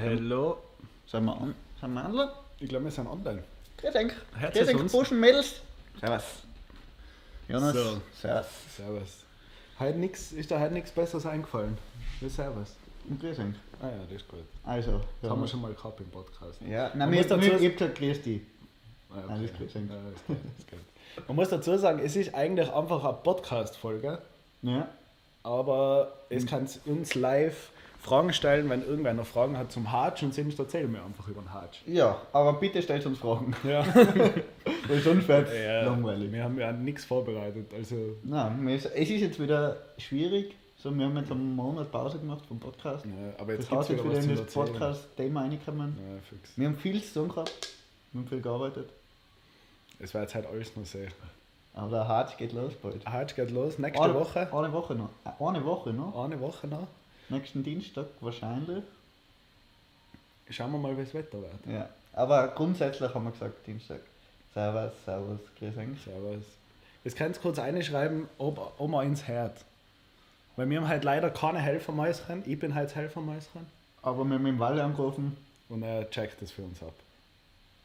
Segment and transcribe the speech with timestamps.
[0.00, 0.58] Hallo.
[1.06, 1.54] Sind wir an?
[1.80, 2.30] Sind wir online?
[2.58, 3.42] Ich glaube, wir sind online.
[3.78, 4.12] Grüß euch.
[4.36, 4.92] Herzlich Grüß euch.
[4.92, 5.60] Burschen, Mädels.
[6.00, 6.24] Servus.
[7.48, 7.74] Jonas.
[7.74, 8.00] So.
[8.20, 8.46] Servus.
[8.76, 9.24] Servus.
[9.78, 11.76] Heute nix, ist da heute nichts Besseres eingefallen?
[12.20, 12.76] Wie Servus.
[13.08, 13.44] Und grüß euch.
[13.82, 14.40] Ah ja, das ist gut.
[14.64, 16.60] Also, Das haben wir schon mal gehabt im Podcast.
[16.62, 18.40] Ja, nein, muss mir, dazu- mir, ich hab gesagt, grüß dich.
[19.10, 19.74] Ah, Nein, das ist gut.
[19.74, 21.28] Ja, das ist gut, das ist gut.
[21.28, 24.18] Man muss dazu sagen, es ist eigentlich einfach eine Podcast-Folge,
[24.62, 24.88] Ja.
[25.42, 30.34] aber es kann uns live Fragen stellen, wenn irgendwer noch Fragen hat zum Hatsch und
[30.34, 31.82] sonst erzählen wir einfach über den Hatsch.
[31.86, 33.54] Ja, aber bitte stellt uns Fragen.
[33.62, 33.84] Ja.
[34.88, 35.82] Weil sonst wird ja.
[35.82, 36.32] langweilig.
[36.32, 37.72] Wir haben ja nichts vorbereitet.
[37.74, 40.54] Also, Nein, es ist jetzt wieder schwierig.
[40.78, 43.04] So, wir haben jetzt einen Monat Pause gemacht vom Podcast.
[43.04, 44.54] ja, aber jetzt Das jetzt es wieder in das.
[44.54, 45.94] Podcast-Thema reinkommen.
[45.98, 46.56] Ja, fix.
[46.56, 47.52] Wir haben viel zu tun gehabt.
[48.12, 48.88] Wir haben viel gearbeitet.
[49.98, 51.12] Es wird jetzt halt alles noch sehen.
[51.74, 53.06] Aber der Harz geht los bald.
[53.06, 54.52] Hatsch geht los, nächste eine, Woche.
[54.52, 55.10] Eine Woche noch.
[55.38, 56.24] Eine Woche noch.
[56.24, 56.88] Eine Woche noch.
[57.30, 58.84] Nächsten Dienstag wahrscheinlich.
[60.50, 61.66] Schauen wir mal, wie das Wetter wird.
[61.66, 61.88] Ja.
[62.12, 64.00] Aber grundsätzlich haben wir gesagt, Dienstag.
[64.52, 66.02] Servus, servus, grüß euch.
[66.04, 66.44] Servus.
[67.04, 69.64] Jetzt könnt ihr kurz reinschreiben, ob, ob man ins hört.
[70.56, 72.42] Weil wir haben halt leider keine Helfermäuschen.
[72.46, 73.66] Ich bin halt Helfermäuschen.
[74.02, 75.36] Aber wir haben im Walle angerufen.
[75.68, 76.94] Und er checkt das für uns ab.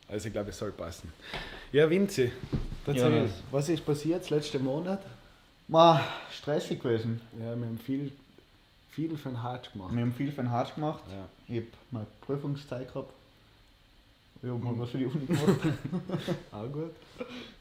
[0.07, 1.11] Also ich glaube, es soll passen.
[1.71, 2.31] Ja, Vinzi,
[2.85, 3.31] erzähl, Jonas.
[3.51, 5.01] was ist passiert das letzte Monat?
[5.67, 6.01] Ma,
[6.31, 7.21] stressig gewesen.
[7.39, 8.11] Ja, wir haben viel,
[8.95, 9.93] viel für den Hart gemacht.
[9.93, 11.03] Wir haben viel für den Harz gemacht.
[11.09, 11.25] Ja.
[11.53, 13.11] Ich habe meine Prüfungszeit gehabt.
[14.41, 15.43] Ich habe mal was für die Uni gemacht.
[16.51, 16.91] Auch gut.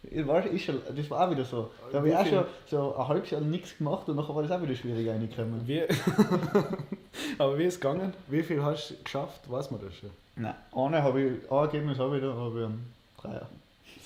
[0.02, 1.70] Ich war, ich das war auch wieder so.
[1.90, 4.50] Da habe ich auch schon so ein halbes Jahr nichts gemacht und nachher war das
[4.50, 5.66] auch wieder schwierig reingekommen.
[5.66, 5.82] Wie,
[7.38, 8.12] aber wie ist es gegangen?
[8.28, 9.50] Wie viel hast du geschafft?
[9.50, 10.10] Weiß man das schon.
[10.36, 13.48] Nein, eine habe ich, ein Ergebnis habe ich da, habe ich einen Dreier.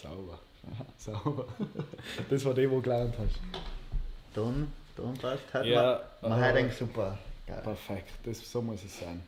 [0.01, 0.39] Sauber.
[0.99, 1.47] Sauber.
[2.31, 3.41] Das war die, wo du gelernt hast.
[4.35, 4.71] Dann,
[5.05, 6.29] dann passt heute Ja, mal.
[6.31, 7.19] Man äh, hat eigentlich super.
[7.47, 7.61] Geil.
[7.63, 9.23] Perfekt, das, so muss es sein.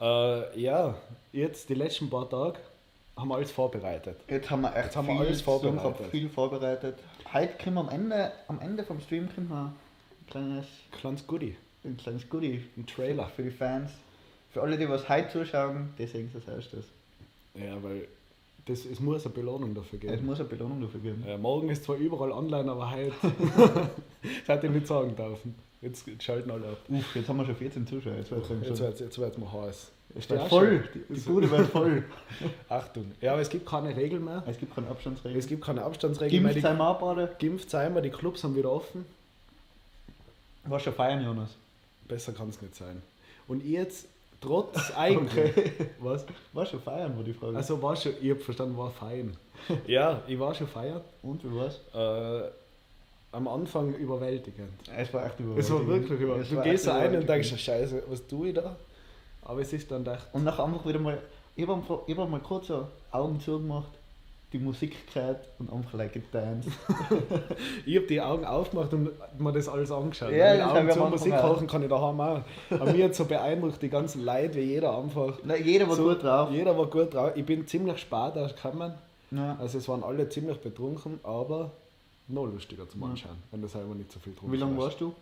[0.00, 0.94] Äh, ja,
[1.32, 2.58] jetzt die letzten paar Tage
[3.16, 4.16] haben wir alles vorbereitet.
[4.28, 6.06] Jetzt haben wir echt haben wir alles vorbereitet.
[6.10, 6.98] viel vorbereitet.
[7.32, 11.56] Heute kriegen wir am Ende, am Ende vom Stream kriegen wir ein kleines, Kleines Goodie,
[11.84, 13.26] ein kleines Goodie ein Trailer.
[13.34, 13.90] für die Fans.
[14.52, 16.84] Für alle, die was heute zuschauen, die sehen es als erstes.
[17.54, 18.06] Ja, weil
[18.68, 20.26] das, es muss eine Belohnung dafür Es geben.
[20.26, 21.24] muss eine Belohnung dafür geben.
[21.26, 23.12] Äh, morgen ist zwar überall online, aber heute
[24.46, 25.54] das hätte ich nicht sagen dürfen.
[25.80, 26.78] Jetzt, jetzt schalten alle ab.
[26.88, 28.14] Uff, jetzt haben wir schon 14 Zuschauer.
[28.16, 29.90] Jetzt wird es Jetzt wird jetzt wird's mal heiß.
[30.16, 30.88] es wird voll.
[30.94, 32.04] Die, die Bude wird voll.
[32.68, 33.12] Achtung.
[33.20, 34.42] Ja, aber es gibt keine Regeln mehr.
[34.46, 35.38] Es gibt keine Abstandsregeln.
[35.38, 36.52] Es gibt keine Abstandsregeln mehr.
[37.38, 39.06] Geimpft sein wir, die Clubs haben wieder offen.
[40.64, 41.50] War schon feiern, Jonas.
[42.08, 43.00] Besser kann es nicht sein.
[43.46, 44.06] Und jetzt,
[44.40, 45.52] trotz eigentlich.
[46.00, 46.24] Was?
[46.52, 47.56] War schon feiern, war die Frage.
[47.56, 49.36] Also war schon, ich hab verstanden, war fein.
[49.86, 51.00] ja, ich war schon feiern.
[51.22, 51.80] Und wie war's?
[51.94, 52.48] Äh,
[53.32, 54.70] am Anfang überwältigend.
[54.96, 55.70] Es war echt Es überwältigend.
[55.80, 56.50] war wirklich Es überwältigend.
[56.52, 58.76] Du war gehst echt da ein und denkst, Scheiße, was tue ich da?
[59.42, 60.26] Aber es ist dann echt.
[60.32, 61.18] Und nachher einfach wieder mal,
[61.56, 63.88] ich habe einfach- ich hab mal kurz so Augen zugemacht,
[64.52, 66.68] die Musik gehört und einfach like getanzt.
[67.84, 70.32] Ich habe die Augen aufgemacht und mir das alles angeschaut.
[70.32, 72.40] Ja, Wenn ich das Augen hab ich zu am Musik kochen kann ich daheim auch.
[72.70, 75.38] Aber mir hat so beeindruckt, die ganzen Leute, wie jeder einfach.
[75.44, 76.50] Nein, jeder war so, gut drauf.
[76.50, 77.32] Jeder war gut drauf.
[77.34, 78.94] Ich bin ziemlich spät erst gekommen.
[79.30, 79.56] Ja.
[79.60, 81.70] Also es waren alle ziemlich betrunken, aber
[82.28, 85.14] noch lustiger zum Anschauen, wenn du selber nicht so viel getrunken Wie lange warst du?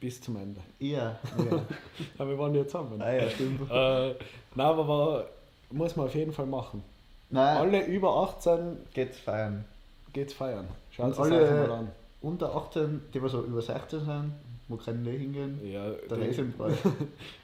[0.00, 0.60] Bis zum Ende.
[0.78, 1.18] Ja.
[1.38, 1.62] Ja.
[2.18, 3.00] aber wir waren ja zusammen.
[3.02, 3.68] ah ja, stimmt.
[3.68, 4.14] Äh,
[4.54, 5.24] nein, aber war,
[5.70, 6.82] muss man auf jeden Fall machen.
[7.30, 9.64] Nein, Alle über 18 geht's feiern.
[10.12, 10.66] geht's feiern.
[10.90, 11.88] Schaut alle- mal an.
[12.20, 14.32] Unter 18, die was so über 16 sind,
[14.66, 15.60] wo können die hingehen?
[15.72, 16.76] Ja, Der Rest im Preis.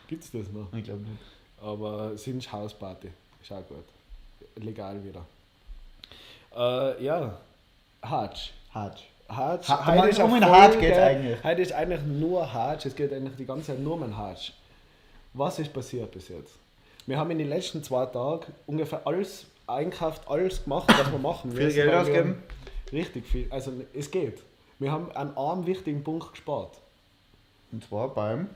[0.09, 0.73] gibt's das noch.
[0.73, 1.21] Ich glaube nicht.
[1.63, 3.09] Aber sind Hausparty.
[3.43, 3.85] Ist auch gut.
[4.57, 5.25] Legal wieder.
[6.57, 7.39] Äh, ja,
[8.03, 8.51] Hatsch.
[8.73, 9.03] Hart.
[9.29, 9.69] Hatsch.
[9.69, 11.43] Ha- Heute ist um den Hatsch geht's eigentlich.
[11.45, 12.87] Heute ist eigentlich nur Hatsch.
[12.87, 14.53] Es geht eigentlich die ganze Zeit nur um den Hatsch.
[15.33, 16.55] Was ist passiert bis jetzt?
[17.07, 21.51] Wir haben in den letzten zwei Tagen ungefähr alles einkauft, alles gemacht, was wir machen
[21.55, 22.43] Viel müssen, Geld weil wir ausgeben?
[22.93, 23.47] Richtig viel.
[23.51, 24.43] Also es geht.
[24.79, 26.77] Wir haben an einem wichtigen Punkt gespart.
[27.73, 28.49] Und zwar beim.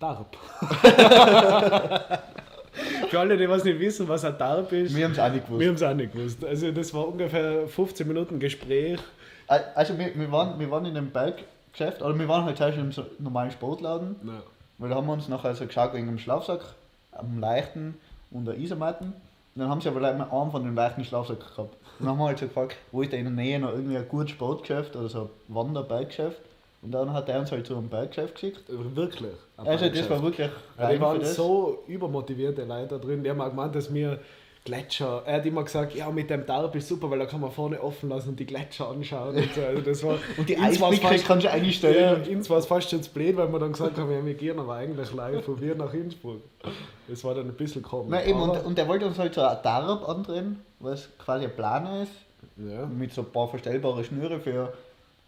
[0.00, 0.34] Darb.
[3.10, 5.44] Für alle, die was nicht wissen, was ein Darb ist, Wir haben es auch nicht
[5.46, 5.60] gewusst.
[5.60, 6.44] wir haben es auch nicht gewusst.
[6.44, 9.00] Also das war ungefähr 15 Minuten Gespräch.
[9.48, 12.78] Al- Also wir, wir, waren, wir waren in einem Bike-Geschäft, oder wir waren halt zuerst
[12.94, 14.42] so normalen Sportladen, Ja.
[14.78, 16.60] weil da haben wir uns nachher so geschaut wegen dem Schlafsack,
[17.12, 17.96] am leichten
[18.30, 19.12] und der Isomatten.
[19.54, 21.74] Dann haben sie aber leider einen Arm von dem leichten Schlafsack gehabt.
[21.98, 23.96] Und dann haben wir halt so gefragt, wo ist da in der Nähe noch irgendwie
[23.96, 26.40] ein gutes Sportgeschäft oder so ein Wander-Bike-Geschäft.
[26.82, 28.62] Und dann hat er uns halt zu einem Bike-Geschäft geschickt.
[28.68, 29.32] Wirklich.
[29.58, 30.48] ein Also das war wirklich
[30.78, 33.22] Ja, die waren so übermotivierte Leute da drin.
[33.22, 34.18] Die haben auch gemeint, dass wir
[34.64, 35.22] Gletscher.
[35.24, 37.82] Er hat immer gesagt, ja, mit dem Darb ist super, weil da kann man vorne
[37.82, 39.36] offen lassen und die Gletscher anschauen.
[39.36, 39.62] Und, so.
[39.62, 42.36] also das war, Und die ins Eisblicke kannst du ja, einstellen.
[42.36, 44.58] uns war es fast schon zu blöd, weil wir dann gesagt haben, ja, wir gehen
[44.58, 46.42] aber eigentlich live von Wien nach Innsbruck.
[47.08, 48.10] Das war dann ein bisschen komisch.
[48.10, 51.56] Nein, eben, und, und der wollte uns halt so ein Tarp andrehen, was quasi ein
[51.56, 52.12] Planer ist,
[52.56, 52.84] ja.
[52.86, 54.74] mit so ein paar verstellbare Schnüre für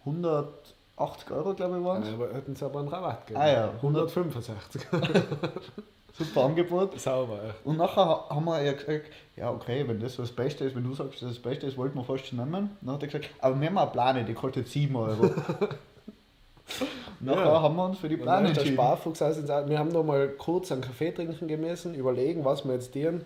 [0.00, 3.40] 180 Euro, glaube ich, waren Aber hätten sie aber einen Rabatt gegeben.
[3.40, 4.82] Ah ja, 165.
[6.16, 7.00] Super Angebot.
[7.00, 7.54] Sauber.
[7.64, 9.06] Und nachher ha- haben wir ja gesagt,
[9.36, 11.76] ja okay, wenn das das Beste ist, wenn du sagst, das ist das Beste ist,
[11.78, 12.76] wollten wir fast schon nehmen.
[12.82, 15.30] Dann hat er gesagt, aber wir haben eine Plane, die kostet 7 Euro.
[17.20, 17.62] nachher Ja.
[17.62, 18.74] haben wir uns für die Plane entschieden.
[18.74, 22.92] Sparfuchs aus Wir haben noch mal kurz einen Kaffee trinken gemessen, überlegen, was wir jetzt
[22.92, 23.22] tun.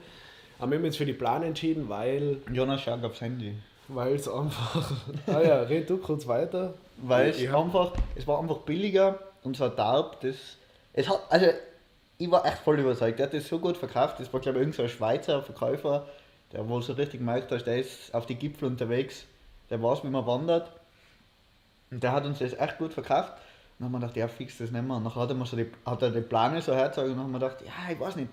[0.59, 3.55] Aber wir haben uns für die Plan entschieden, weil Jonas schaut aufs Handy.
[3.89, 4.93] weil es einfach.
[5.27, 6.75] ah ja, red du kurz weiter.
[6.99, 10.35] Weil es einfach, es war einfach billiger und so ein Tarp, das,
[10.95, 11.47] es hat, also
[12.19, 14.63] ich war echt voll überzeugt, der hat das so gut verkauft, das war glaube ich
[14.63, 16.07] irgend so Schweizer Verkäufer,
[16.53, 19.25] der wohl so richtig gemerkt hat, der ist auf die Gipfel unterwegs,
[19.71, 20.71] der weiß wie man wandert
[21.91, 23.33] und der hat uns das echt gut verkauft.
[23.79, 24.97] Und dann haben wir gedacht, ja fix, das nehmen wir.
[24.97, 27.25] Und nachher hat er, mir so die, hat er die Pläne so hergezogen und dann
[27.27, 28.31] haben wir gedacht, ja ich weiß nicht,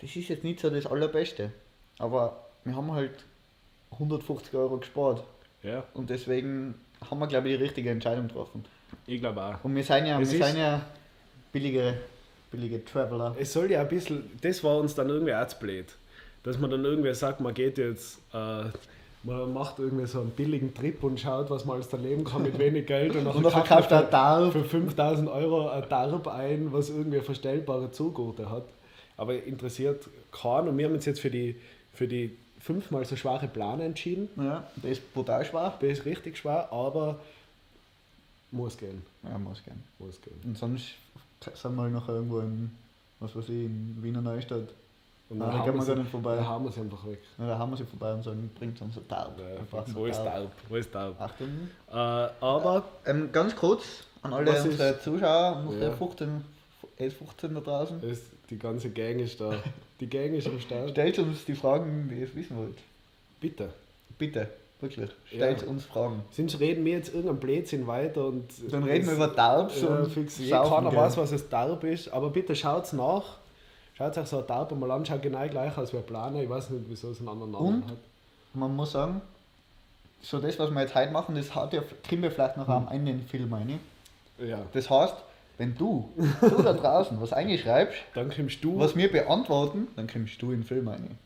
[0.00, 1.52] das ist jetzt nicht so das Allerbeste,
[1.98, 3.24] aber wir haben halt
[3.92, 5.24] 150 Euro gespart
[5.62, 6.74] Ja, und deswegen
[7.08, 8.64] haben wir, glaube ich, die richtige Entscheidung getroffen.
[9.06, 9.64] ich glaube auch.
[9.64, 10.80] Und wir sind ja, wir Es sind ja
[11.52, 11.98] billige,
[12.50, 13.34] billige Traveler.
[13.38, 15.86] Es soll ja ein bisschen, das war uns dann irgendwie auch zu blöd.
[16.42, 18.64] Dass man dann irgendwie sagt, man geht jetzt, äh,
[19.22, 22.58] man macht irgendwie so einen billigen Trip und schaut, was man alles erleben kann mit
[22.58, 23.14] wenig Geld.
[23.14, 24.52] Und, Und dann kauft verkauft man er Tarp.
[24.52, 28.64] für 5000 Euro ein Tarp ein, was irgendwie verstellbare Zugute hat.
[29.16, 30.68] Aber interessiert keinen.
[30.68, 31.56] Und wir haben uns jetzt für die,
[31.92, 34.28] für die fünfmal so schwache Plane entschieden.
[34.36, 35.78] Ja, das ist brutal schwach.
[35.78, 37.20] Das ist richtig schwer, aber
[38.50, 39.02] muss gehen.
[39.22, 39.82] Ja, muss gehen.
[39.98, 40.40] Muss gehen.
[40.44, 40.94] Und sonst
[41.54, 42.70] sind wir noch irgendwo in,
[43.18, 44.68] was weiß ich, in Wiener Neustadt.
[45.28, 46.36] Und dann da haben gehen wir gar nicht vorbei.
[46.36, 47.20] Dann haben wir sie einfach weg.
[47.38, 49.38] Ja, da haben wir sie vorbei und sagen, bringt uns ein Tarp.
[49.38, 49.44] Ja,
[49.94, 50.34] wo ist Tarp.
[50.34, 50.50] Taub?
[50.68, 51.20] Wo ist Taub?
[51.20, 51.48] Achtung.
[51.88, 53.84] Äh, aber Ähm, ganz kurz
[54.22, 55.96] an alle unsere Zuschauer, unsere Ja.
[55.96, 56.44] 15,
[56.98, 58.02] S15 da draußen.
[58.02, 59.54] ist, die ganze Gang ist da.
[60.00, 60.90] Die Gang ist am Start.
[60.90, 62.78] Stellt uns die Fragen, die ihr wissen wollt.
[63.40, 63.70] Bitte.
[64.18, 64.48] Bitte,
[64.82, 65.10] wirklich.
[65.26, 65.68] Stellt Ja.
[65.68, 66.22] uns Fragen.
[66.30, 68.48] Sonst reden wir jetzt irgendeinen Blödsinn weiter und.
[68.72, 70.38] Dann reden wir es- über Tarps Ja, und fix.
[70.38, 70.98] Je, saufen keiner gehen.
[70.98, 73.38] weiß, was es Tarp ist, aber bitte schaut nach.
[73.94, 76.42] Schaut euch so ein Tarp mal an, schaut genau gleich aus wie ein Planer.
[76.42, 77.90] Ich weiß nicht, wieso es einen anderen Namen Und?
[77.90, 77.98] hat.
[78.54, 79.20] man muss sagen,
[80.22, 82.88] so das, was wir jetzt heute machen, das hat ja, kriegen wir vielleicht noch am
[82.88, 83.78] Ende in den Film rein.
[84.38, 84.58] Ja.
[84.72, 85.14] Das heißt,
[85.58, 86.08] wenn du,
[86.40, 88.78] du da draußen was eingeschreibst, Dann kommst du.
[88.78, 91.18] was wir beantworten, dann kommst du in den Film rein.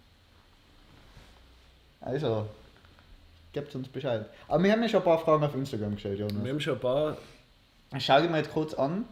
[2.00, 2.46] Also,
[3.54, 4.26] gebt uns Bescheid.
[4.48, 6.46] Aber wir haben ja schon ein paar Fragen auf Instagram gestellt, wir Jonas.
[6.48, 7.16] haben schon ein paar.
[7.98, 9.04] Schau ich mir jetzt kurz an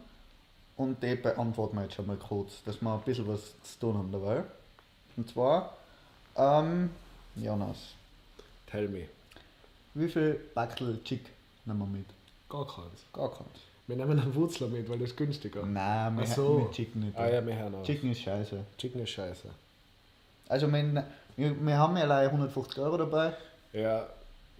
[0.77, 3.97] und die beantworten wir jetzt schon mal kurz, dass wir ein bisschen was zu tun
[3.97, 4.43] haben dabei.
[5.15, 5.75] Und zwar,
[6.35, 6.89] ähm,
[7.35, 7.77] Jonas,
[8.69, 9.07] Tell me.
[9.93, 11.25] wie viel Backel Chick
[11.65, 12.05] nehmen wir mit?
[12.49, 13.03] Gar keins.
[13.13, 13.59] Gar keins.
[13.87, 15.65] Wir nehmen einen Wurzler mit, weil das ist günstiger.
[15.65, 16.59] Nein, wir Ach so.
[16.59, 17.17] mit Chicken nicht.
[17.17, 17.83] Ah ja, wir hören auf.
[17.85, 18.59] Chicken ist scheiße.
[18.77, 19.49] Chicken ist scheiße.
[20.49, 21.05] Also wir,
[21.35, 23.33] wir, wir haben ja leider 150 Euro dabei,
[23.73, 24.07] Ja,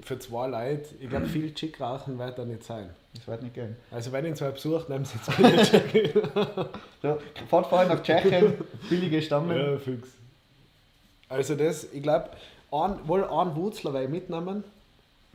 [0.05, 2.89] für zwei Leute, ich glaube, viel Chick rauchen wird da nicht sein.
[3.13, 3.75] das wird nicht gehen.
[3.91, 6.13] Also, wenn ihr zwei besucht, nehmt sie jetzt bitte Chick.
[7.01, 7.17] So,
[7.49, 8.53] fahrt vorher nach Tschechien,
[8.89, 9.57] billige Stammen.
[9.57, 10.07] Ja, fix.
[11.27, 12.29] Also, das, ich glaube,
[12.69, 14.63] wohl einen Wurzler werde ich mitnehmen.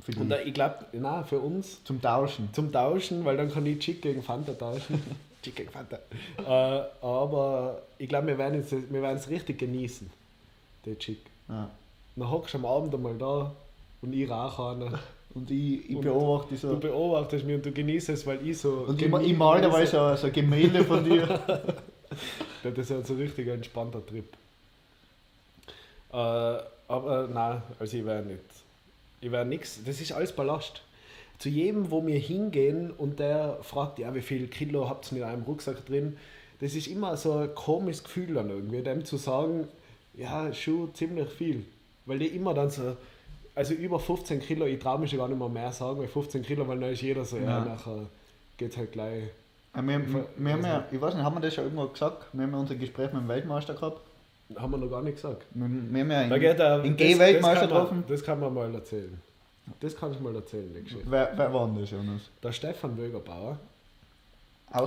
[0.02, 2.48] Für die, Und da, ich glaube, nein, für uns zum Tauschen.
[2.52, 5.02] zum Tauschen, weil dann kann ich Chick gegen Fanta tauschen.
[5.42, 5.98] Chick gegen Fanta.
[6.38, 10.10] Äh, aber ich glaube, wir werden es richtig genießen,
[10.86, 11.18] den Chick.
[11.48, 11.68] Ja.
[12.16, 13.52] Dann hockst du am Abend einmal da
[14.02, 14.98] und ich rauche einen.
[15.34, 16.76] Und ich, ich Und beobachte die Du so.
[16.78, 18.84] beobachtest mich und du genießt es, weil ich so.
[18.88, 21.40] Und ich, ich mal dabei so, so ein Gemälde von dir.
[22.62, 24.24] Das ist halt so ein richtiger entspannter Trip.
[26.12, 28.40] Äh, aber nein, also ich werde nicht.
[29.20, 29.80] Ich werde nichts.
[29.84, 30.82] Das ist alles Ballast.
[31.38, 35.24] Zu jedem, wo wir hingehen und der fragt, ja, wie viel Kilo habt ihr mit
[35.24, 36.16] einem Rucksack drin,
[36.60, 39.68] das ist immer so ein komisches Gefühl dann irgendwie, dem zu sagen,
[40.14, 41.64] ja, schon ziemlich viel.
[42.06, 42.96] Weil die immer dann so,
[43.58, 46.42] also über 15 Kilo, ich traue mich schon gar nicht mehr mehr sagen, weil 15
[46.42, 47.64] Kilo, weil dann ist jeder so, ja, Ja.
[47.64, 48.06] nachher
[48.56, 49.24] geht halt gleich.
[49.74, 52.26] Wir, wir, wir haben ja, ich weiß nicht, haben wir das schon irgendwo gesagt?
[52.32, 54.00] Wir haben ja unser Gespräch mit dem Weltmeister gehabt.
[54.56, 55.44] Haben wir noch gar nicht gesagt.
[55.52, 58.04] Wir, wir haben ja in, Da geht er, in das- G-Weltmeister das kann man- getroffen.
[58.08, 59.20] Das kann man mal erzählen.
[59.80, 61.04] Das kann ich mal erzählen, die Geschichte.
[61.10, 62.22] Wer, wer war denn das, Jonas?
[62.42, 63.58] Der Stefan Wögerbauer.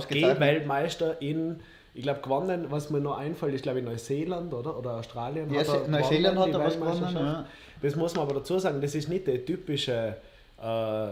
[0.08, 1.60] G-Weltmeister in,
[1.94, 5.52] ich glaube, gewonnen, was mir noch einfällt, ist glaube ich Neuseeland oder, oder Australien.
[5.52, 7.16] Ja, hat er Neuseeland hat gewonnen, er die was gewonnen.
[7.26, 7.46] Ja.
[7.82, 10.16] Das muss man aber dazu sagen, das ist nicht der typische
[10.62, 11.06] äh,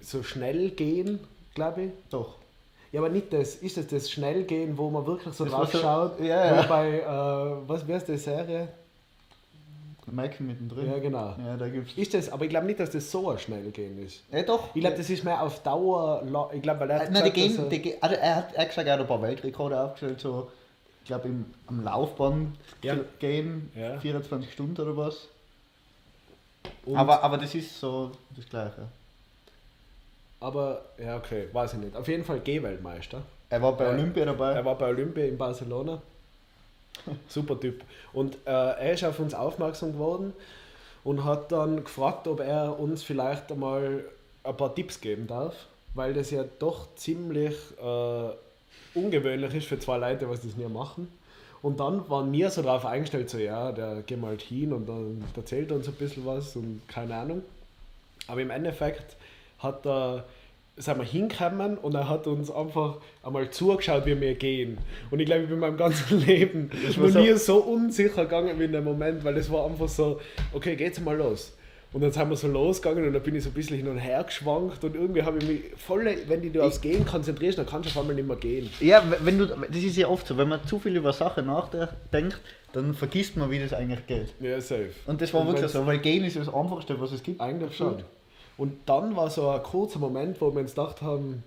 [0.00, 1.20] so schnell gehen,
[1.54, 1.90] glaube ich.
[2.10, 2.36] Doch.
[2.92, 5.78] Ja, aber nicht das, ist es das Schnellgehen, wo man wirklich so Das drauf so-
[5.78, 6.64] schaut, ja, ja.
[6.64, 8.68] wo bei, äh, was wäre die Serie?
[10.14, 10.86] Mac mittendrin.
[10.90, 11.34] Ja, genau.
[11.44, 11.92] Ja, da gibt's.
[11.96, 14.22] Ist das, aber ich glaube nicht, dass das so schnell gehen ist.
[14.32, 14.74] Ja, doch.
[14.74, 16.22] Ich glaube, das ist mehr auf Dauer.
[16.52, 18.54] Ich glaube, weil er hat Nein, die gesagt, gehen, er- die gehen, also er hat
[18.54, 20.50] er hat gesagt, er hat ein paar Weltrekorde aufgestellt, so,
[21.02, 21.30] ich glaube,
[21.66, 22.96] am Laufband Ja.
[23.18, 23.98] gehen, Ja.
[24.00, 25.28] 24 Stunden oder was.
[26.84, 28.88] und- Aber, aber das ist so das Gleiche.
[30.40, 31.96] aber, ja, okay, weiß ich nicht.
[31.96, 33.22] Auf jeden Fall G-Weltmeister.
[33.50, 33.88] Er war bei.
[33.88, 34.52] Olympia dabei.
[34.52, 36.00] Er war bei Olympia in Barcelona.
[37.28, 37.82] Super Typ.
[38.12, 40.32] Und äh, er ist auf uns aufmerksam geworden
[41.04, 44.04] und hat dann gefragt, ob er uns vielleicht einmal
[44.44, 45.54] ein paar Tipps geben darf,
[45.94, 48.30] weil das ja doch ziemlich äh,
[48.94, 51.08] ungewöhnlich ist für zwei Leute, was das nie machen.
[51.60, 54.88] Und dann waren wir so darauf eingestellt, so ja, der geht mal halt hin und
[54.88, 57.42] dann erzählt uns ein bisschen was und keine Ahnung.
[58.28, 59.16] Aber im Endeffekt
[59.58, 60.24] hat er,
[60.78, 64.78] sind wir hingekommen und er hat uns einfach einmal zugeschaut, wie wir gehen.
[65.10, 68.58] Und ich glaube, ich bin in meinem ganzen Leben noch so- nie so unsicher gegangen
[68.58, 70.20] wie in dem Moment, weil das war einfach so,
[70.52, 71.54] okay, geht's mal los.
[71.90, 73.96] Und dann sind wir so losgegangen und dann bin ich so ein bisschen hin und
[73.96, 77.64] her geschwankt und irgendwie habe ich mich voll, wenn du dich aufs Gehen konzentrierst, dann
[77.64, 78.68] kannst du auf einmal nicht mehr gehen.
[78.80, 82.40] Ja, wenn du, das ist ja oft so, wenn man zu viel über Sachen nachdenkt,
[82.74, 84.34] dann vergisst man, wie das eigentlich geht.
[84.38, 84.90] Ja, safe.
[85.06, 87.40] Und das war Und wirklich so, weil gehen ist das Einfachste, was es gibt.
[87.40, 88.02] Eigentlich schon.
[88.58, 91.44] Und dann war so ein kurzer Moment, wo wir uns gedacht haben,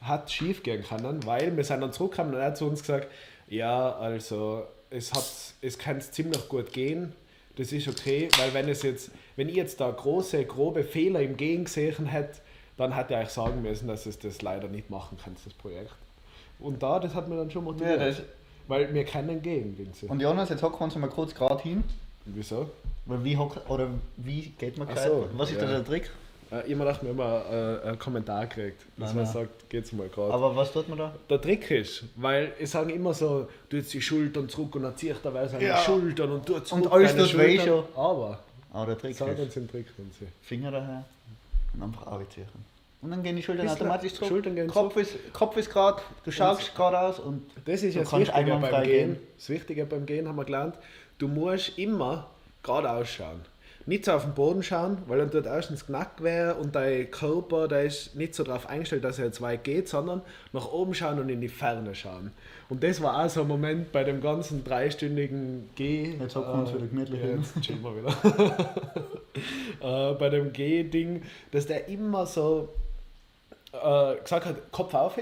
[0.00, 3.08] hat schief gehen können, weil wir sind dann zurückgekommen und er hat zu uns gesagt,
[3.48, 5.24] ja, also es hat,
[5.60, 7.12] es kann ziemlich gut gehen,
[7.56, 11.36] das ist okay, weil wenn es jetzt, wenn ich jetzt da große, grobe Fehler im
[11.36, 12.40] Gehen gesehen hätte,
[12.76, 15.94] dann hätte er euch sagen müssen, dass es das leider nicht machen kann, das Projekt.
[16.58, 18.00] Und da, das hat mir dann schon motiviert.
[18.00, 18.24] Ja,
[18.66, 20.06] weil wir können gehen, Vinzi.
[20.06, 21.84] Und Jonas, jetzt hocken wir uns mal kurz gerade hin.
[22.24, 22.70] Wieso?
[23.04, 25.08] Weil wie hock, oder wie geht man gescheit?
[25.08, 25.66] so, Was ist ja.
[25.66, 26.10] da der Trick?
[26.50, 27.42] Äh, immer dachte mir immer
[27.84, 29.32] äh, einen Kommentar gekriegt, dass Nein, man nein.
[29.32, 30.32] sagt, geht's mal gerade.
[30.32, 31.14] Aber was tut man da?
[31.28, 34.96] der Trick ist, weil ich sage immer so, du jetzt die Schultern zurück und dann
[34.96, 35.76] zieht er wer seine Ja.
[35.78, 37.84] Schultern und tut zurück alles deine tut weh Schultern.
[37.96, 38.38] Aber,
[38.72, 40.26] Ah, der Trick sag ist uns den Trick, wenn sie.
[40.42, 41.04] Finger daher
[41.74, 42.46] und einfach abziehen.
[43.02, 44.28] Und dann gehen die Schultern Bisschen- automatisch zurück.
[44.30, 48.02] Schultern gehen Kopf ist, Kopf ist gerade, du schaust geradeaus und Das ist Du ja
[48.02, 49.08] das kannst Wichtige beim Gehen.
[49.14, 49.16] gehen.
[49.36, 50.74] Das Wichtige beim Gehen haben wir gelernt,
[51.18, 52.28] du musst immer
[52.62, 53.40] geradeaus schauen.
[53.86, 57.68] Nicht so auf den Boden schauen, weil dann tut erstens Knack weh und dein Körper
[57.68, 60.22] der ist nicht so darauf eingestellt, dass er jetzt weit geht, sondern
[60.52, 62.32] nach oben schauen und in die Ferne schauen.
[62.68, 66.16] Und das war auch so ein Moment bei dem ganzen dreistündigen Geh.
[66.18, 68.92] Jetzt hocken wir uns wieder gemütlich ja, jetzt chillen wir wieder.
[70.12, 72.70] äh, bei dem Geh-Ding, dass der immer so
[73.72, 75.18] äh, gesagt hat, Kopf auf.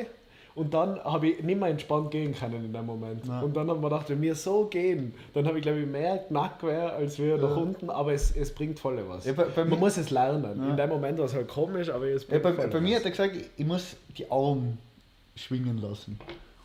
[0.55, 3.27] Und dann habe ich nicht mehr entspannt gehen können in dem Moment.
[3.27, 3.43] Nein.
[3.43, 6.19] Und dann haben wir gedacht, wenn wir so gehen, dann habe ich glaube ich mehr
[6.19, 9.25] Knackwehr als wir nach unten, aber es, es bringt voll was.
[9.25, 10.61] Ja, bei- bei Man mir- muss es lernen.
[10.63, 10.71] Ja.
[10.71, 12.91] In dem Moment war es halt komisch, aber es Ja, bringt bei, voll bei mir
[12.97, 12.99] was.
[12.99, 14.77] hat er gesagt, ich- ich muss die Arme
[15.37, 16.19] schwingen lassen.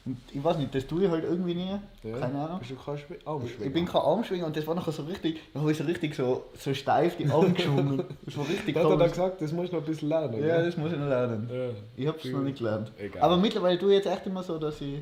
[0.08, 1.76] Und ich weiß nicht, das tue ich halt irgendwie nie.
[2.04, 2.60] Ja, Keine Ahnung.
[2.60, 3.66] Bist du kein Schwi- Armschwinger?
[3.66, 6.16] Ich bin kein Armschwinger und das war nachher so richtig, da habe ich so richtig
[6.16, 8.04] so, so steif die Arme geschwungen.
[8.26, 10.34] Das war richtig Da hat er dann gesagt, das muss ich noch ein bisschen lernen.
[10.42, 10.66] Ja, gell?
[10.66, 11.50] das muss ich noch lernen.
[11.52, 11.70] ja.
[11.98, 12.92] Ich habe es noch nicht gelernt.
[12.98, 13.22] Egal.
[13.22, 15.02] Aber mittlerweile tue ich jetzt echt immer so, dass ich,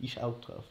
[0.00, 0.64] ich schaue drauf.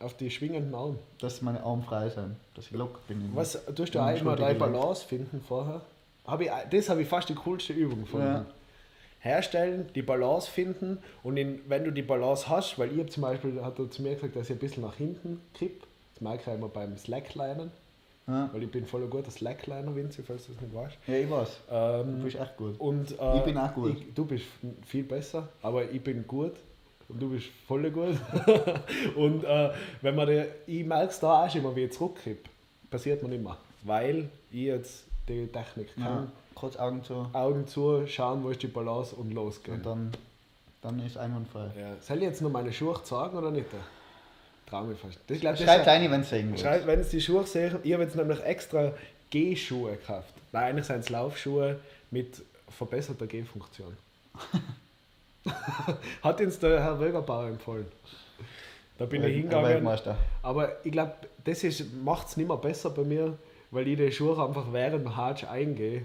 [0.00, 0.96] Auf die schwingenden Arme.
[1.20, 2.36] Dass meine Arme frei sind.
[2.54, 3.20] Dass ich locker bin.
[3.22, 4.58] in- Was tust du auch immer deine.
[4.58, 5.80] Balance finden vorher?
[6.26, 8.26] Hab ich, das habe ich fast die coolste Übung gefunden.
[8.26, 8.44] Ja.
[9.24, 13.62] Herstellen, die Balance finden und in, wenn du die Balance hast, weil hab zum Beispiel,
[13.62, 15.82] hat er zu mir gesagt, dass ich ein bisschen nach hinten kipp.
[16.12, 17.70] Das mag ich auch immer beim Slacklinen,
[18.26, 18.50] Ja.
[18.52, 20.96] weil ich bin voll ein guter Slackliner, Vinzi, falls du das nicht weißt.
[21.06, 21.48] ja, ich weiß.
[21.68, 22.78] Du Ähm, bist echt gut.
[22.78, 23.96] und, äh, Ich bin auch gut.
[23.98, 24.44] Ich, du bist
[24.86, 26.52] viel besser, aber ich bin gut
[27.08, 28.16] und du bist voll gut.
[29.16, 29.70] und äh,
[30.02, 32.48] wenn man die, ich merke es da auch schon immer, wie ich zurückkipp,
[32.90, 36.04] passiert mir nicht mehr, weil ich jetzt die Technik kann.
[36.04, 36.32] Ja.
[36.54, 39.78] Kurz Augen zu Augen zu, schauen, wo ist die Balance und losgehen.
[39.78, 40.12] und dann,
[40.82, 41.70] dann ist einwandfrei.
[41.78, 41.96] ja.
[42.00, 43.66] Soll ich jetzt noch meine Schuhe zeigen oder nicht?
[44.66, 45.18] Trau mich fast.
[45.26, 46.60] Das, glaub, Schreibt rein, wenn es sehen wollt.
[46.60, 48.92] Schreibt, wenn es die Schuhe sehen, ich habe jetzt nämlich extra
[49.30, 50.32] Gehschuhe gekauft.
[50.52, 51.78] Nein, eigentlich sind es Laufschuhe
[52.10, 53.96] mit verbesserter Gehfunktion.
[56.22, 57.86] Hat uns der Herr Wögerbauer empfohlen.
[58.98, 59.86] Da bin ich hingegangen.
[60.42, 61.64] Aber ich glaube, das
[62.02, 63.36] macht es nicht mehr besser bei mir,
[63.70, 66.04] weil ich die Schuhe einfach während dem Hatsch eingehe.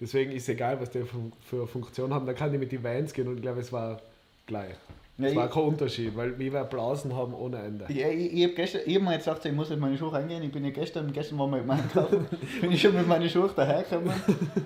[0.00, 1.02] Deswegen ist es egal, was die
[1.48, 2.26] für, Funktion haben.
[2.26, 4.00] Da kann ich mit den Vans gehen und ich glaube, es war
[4.46, 4.74] gleich.
[5.18, 7.84] Ja, es war kein Unterschied, weil wir Blasen haben ohne Ende.
[7.90, 10.12] Ich, ich, ich habe gestern, ich hab mir jetzt gesagt, ich muss jetzt meine Schuhe
[10.14, 10.42] reingehen.
[10.42, 12.26] Ich bin ja gestern, gestern waren wir mit meinem Kaufen,
[12.62, 14.10] bin ich schon mit meinen Schuhen dahergekommen.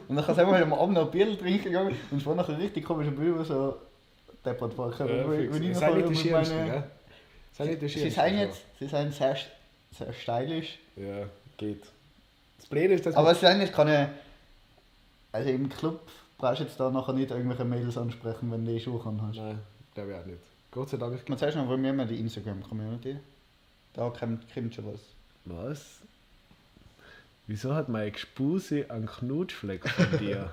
[0.08, 2.56] Und dann sind wir am Abend noch ein Bier trinken gegangen und es war nachher
[2.56, 3.74] richtig komisch, wie wir so
[4.44, 4.92] deppert war.
[4.92, 6.84] Ja, wenn, ich sind nicht die meine- gell?
[7.52, 9.36] Sind nicht die Sie sind jetzt, sie sind sehr,
[9.90, 11.26] sehr stylisch, Ja,
[11.56, 11.82] geht.
[12.58, 14.10] Das Blöde ist, dass aber es sind jetzt keine,
[15.34, 16.00] also im Club
[16.38, 19.36] brauchst du jetzt da nachher nicht irgendwelche Mädels ansprechen, wenn du die Schuhe hast.
[19.36, 19.58] Nein,
[19.94, 20.38] glaube ich auch nicht.
[20.70, 21.28] Gott sei Dank.
[21.28, 21.38] Man
[21.68, 23.16] bei mir haben wir die Instagram-Community.
[23.94, 25.00] Da kommt, kommt schon was.
[25.44, 25.98] Was?
[27.48, 30.52] Wieso hat meine Gespuse einen Knutschfleck von dir?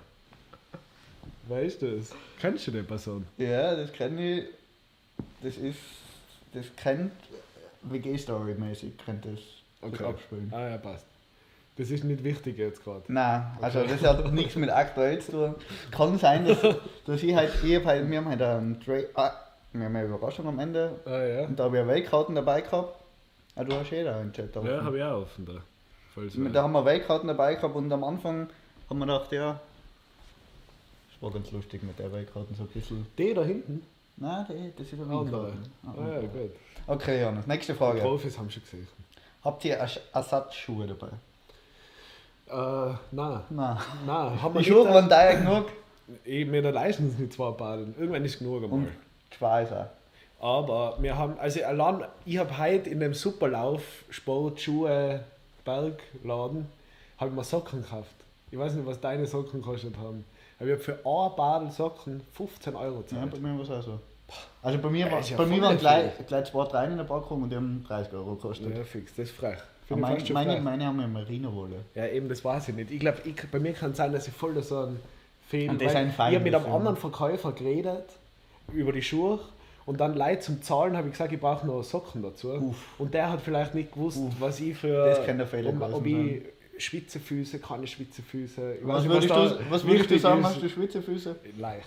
[1.47, 2.11] weißt du das?
[2.39, 3.27] Kennst du die Person?
[3.37, 4.45] Ja, das kenne ich.
[5.43, 5.79] Das ist.
[6.53, 7.11] Das kennt.
[7.83, 9.39] WG-Story-mäßig kennt das,
[9.81, 10.03] das Okay.
[10.05, 10.51] abspielen.
[10.53, 11.05] Ah ja, passt.
[11.77, 13.03] Das ist nicht wichtig jetzt gerade.
[13.07, 15.55] Nein, also das hat nichts mit aktuell zu tun.
[15.89, 16.57] Kann sein, dass,
[17.05, 19.31] dass ich halt, ich hab halt, wir haben halt einen Trade, ah,
[19.73, 21.45] wir haben eine Überraschung am Ende Ah ja.
[21.45, 22.99] und da habe ich eine Weltkarten dabei gehabt.
[23.55, 24.69] Ah, du hast eh da einen Chat offen.
[24.69, 25.53] Ja, habe ich auch offen da.
[26.13, 26.43] Voll so.
[26.49, 28.49] Da haben wir Weltkarten dabei gehabt und am Anfang
[28.89, 29.59] haben wir gedacht, ja,
[31.13, 33.07] das war ganz lustig mit der Weltkarten, so ein bisschen.
[33.17, 33.83] Die da hinten?
[34.17, 35.53] Nein, die, das ist eine Andere.
[35.53, 36.05] Windkarten.
[36.11, 36.51] Ah ja, gut.
[36.87, 38.01] Okay, Jonas, nächste Die Frage.
[38.01, 38.87] Profis haben schon gesehen.
[39.43, 41.09] Habt ihr Ers- Ersatzschuhe dabei?
[42.51, 43.39] Äh, nein.
[43.49, 43.77] Nein.
[44.05, 44.93] Nein, haben wir Schuhe nicht.
[44.93, 45.65] waren teuer genug
[46.25, 47.95] Ich, mir leisten es nicht zwei Baden.
[47.97, 48.79] Irgendwann ist genug einmal.
[48.79, 48.87] und
[49.37, 49.85] Schweiß auch.
[50.43, 55.23] Aber wir haben, also allein, ich habe heute in dem Superlauf Sport, Schuhe,
[55.63, 56.67] Bergladen,
[57.17, 58.09] habe ich mir Socken gekauft.
[58.49, 60.25] Ich weiß nicht, was deine Socken gekostet haben.
[60.59, 63.31] Aber ich habe für ein Badel Socken 15 Euro Ja, gezahlt.
[63.31, 63.99] bei mir war es auch so.
[64.63, 66.97] Also bei mir, Ja, war, ist ja bei mir waren gleich, gleich zwei, drei in
[66.97, 68.75] der Packung und die haben 30 Euro gekostet.
[68.75, 69.57] Ja, fix, das ist frech.
[69.95, 71.77] Finde ich meine, meine, meine haben ja Merino-Wolle.
[71.95, 72.91] Ja, eben, das weiß ich nicht.
[72.91, 74.99] Ich glaube, ich, bei mir kann es sein, dass ich voll da so ein
[75.47, 78.05] Fehler Und das ist ein Ich habe mit einem anderen Verkäufer geredet
[78.73, 79.39] über die Schuhe
[79.85, 82.49] und dann Leid zum Zahlen habe ich gesagt, ich brauche noch Socken dazu.
[82.51, 82.77] Uff.
[82.97, 84.33] Und der hat vielleicht nicht gewusst, Uff.
[84.39, 85.05] was ich für.
[85.05, 86.41] Das kann der Fehler ob, gewesen ob ich
[86.81, 88.75] Schwitzefüße, keine Schwitzefüße.
[88.79, 90.47] Ich Was nicht, würdest, du, was würdest du sagen, ist.
[90.47, 91.35] hast du Schwitzefüße?
[91.57, 91.85] Leicht.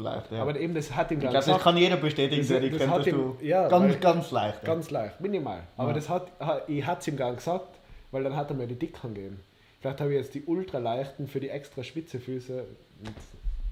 [0.00, 0.42] Leicht, ja.
[0.42, 3.04] Aber eben, das hat ihm ich glaube, das kann jeder bestätigen, der dich kennt, dass
[3.04, 4.64] du ja, ganz, weil- ganz leicht.
[4.64, 5.60] Ganz leicht, minimal.
[5.76, 5.94] Aber Ja.
[5.94, 7.68] das hat, ha- ich hatte es ihm gar gesagt,
[8.10, 9.40] weil dann hat er mir die dicken gegeben.
[9.80, 12.64] Vielleicht habe ich jetzt die ultraleichten für die extra Spitzefüße.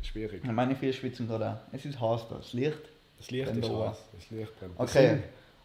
[0.02, 0.44] Schwierig.
[0.44, 1.74] Ja, Meine vier schwitzen gerade auch.
[1.74, 2.78] Es ist heiß da, das Licht.
[3.18, 3.96] Das Licht ist aus.
[4.16, 4.72] Das Licht brennt.
[4.78, 5.18] Okay,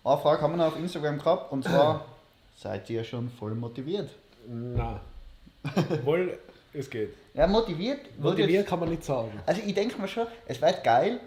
[0.04, 2.06] eine Frage haben wir noch auf Instagram gehabt und zwar,
[2.58, 4.10] seid ihr schon voll motiviert?
[4.48, 5.00] Nein.
[6.04, 6.38] Wohl,
[6.74, 7.14] es geht.
[7.34, 8.00] Ja, motiviert?
[8.20, 9.32] Motiviert kann man nicht sagen.
[9.46, 11.20] Also ich denke mir schon, es wird geil,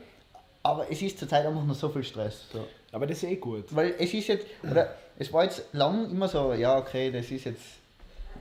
[0.62, 2.47] aber es ist zurzeit einfach noch so viel Stress.
[2.53, 2.67] So.
[2.93, 3.65] Aber das ist eh gut.
[3.75, 7.45] Weil es ist jetzt, oder es war jetzt lang immer so, ja okay, das ist
[7.45, 7.63] jetzt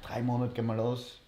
[0.02, 1.20] drei Monate gehen wir los,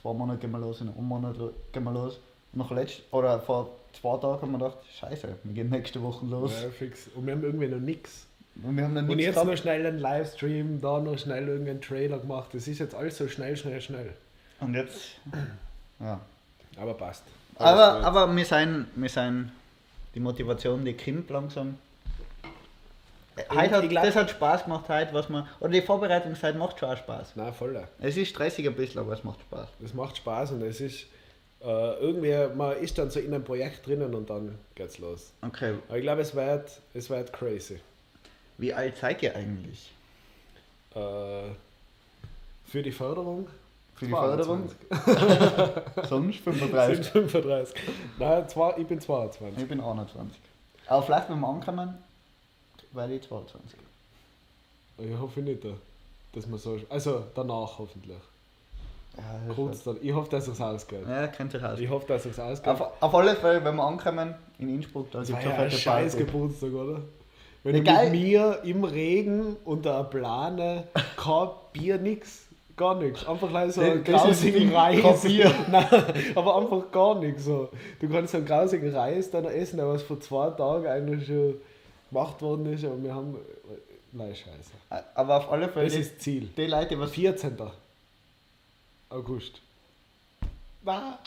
[0.00, 1.36] zwei Monate gehen wir los, in einem Monat
[1.72, 2.18] gehen wir los.
[2.52, 6.52] Nach letzt, oder vor zwei Tagen haben wir gedacht, scheiße, wir gehen nächste Woche los.
[6.62, 7.06] Ja, fix.
[7.14, 8.26] Und wir haben irgendwie noch nichts.
[8.62, 9.48] Und wir haben dann Und jetzt gehabt.
[9.48, 12.50] noch schnell einen Livestream, da noch schnell irgendeinen Trailer gemacht.
[12.52, 14.14] Das ist jetzt alles so schnell, schnell, schnell.
[14.60, 15.12] Und jetzt,
[15.98, 16.20] ja.
[16.76, 17.24] Aber passt.
[17.56, 18.04] Alles Aber, gut.
[18.06, 19.52] aber wir sind, wir sind,
[20.14, 21.78] die Motivation, die kommt langsam.
[23.48, 26.78] Heute hat, ich glaub- das hat Spaß gemacht heute, was man, oder die Vorbereitungszeit macht
[26.78, 27.36] schon auch Spaß.
[27.36, 27.82] Nein, voll.
[28.00, 29.68] Es ist stressig ein bisschen, aber es macht Spaß.
[29.82, 31.06] Es macht Spaß und es ist
[31.62, 35.32] äh, irgendwie, man ist dann so in einem Projekt drinnen und dann geht's los.
[35.42, 37.80] Okay, Aber ich glaube, es wird, es wird crazy.
[38.58, 39.90] wie alt seid ihr eigentlich?
[40.94, 41.50] Äh,
[42.66, 43.48] für die Förderung?
[44.00, 44.76] Für die 22.
[46.08, 47.06] Sonst Sind 35.
[47.06, 47.74] 35.
[48.18, 49.62] Nein, zwei, ich bin 22.
[49.62, 50.38] Ich bin 21.
[50.86, 51.98] Aber vielleicht, wenn wir ankommen,
[52.92, 53.78] werde ich 22.
[54.98, 55.62] Ich hoffe nicht,
[56.32, 56.78] dass man so.
[56.88, 58.16] Also danach hoffentlich.
[59.16, 59.98] Ja, Kurz dann.
[60.00, 61.06] Ich hoffe, dass es ausgeht.
[61.06, 61.78] ja kennt sich aus.
[61.78, 62.68] Ich hoffe, dass es ausgeht.
[62.68, 65.76] Auf, auf alle Fälle, wenn wir ankommen in Innsbruck, da gibt war es ja fette
[65.76, 66.16] scheiß.
[66.16, 67.00] Geburtstag, oder?
[67.62, 68.10] Wenn Ja, du geil.
[68.10, 70.84] mit mir im Regen unter einer Plane,
[71.16, 72.46] kein Bier, nix,
[72.80, 73.24] gar nichts.
[73.26, 75.24] Einfach gleich so Das- einen das grausigen Reis.
[75.70, 77.44] Nein, aber einfach gar nichts.
[77.44, 77.68] So.
[78.00, 81.54] Du kannst so einen grausigen Reis dann essen, der was vor zwei Tagen eigentlich schon
[82.10, 83.36] gemacht worden ist, aber wir haben.
[84.12, 85.04] Nein, scheiße.
[85.14, 86.48] Aber auf alle Fälle, Das ist Ziel.
[86.56, 87.56] die Leute, was 14.
[89.10, 89.60] August.
[90.82, 91.18] Na.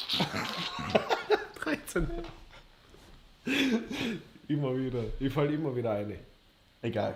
[1.63, 2.07] 13.
[4.49, 5.03] immer wieder.
[5.19, 6.15] Ich fall immer wieder eine.
[6.81, 7.15] Egal.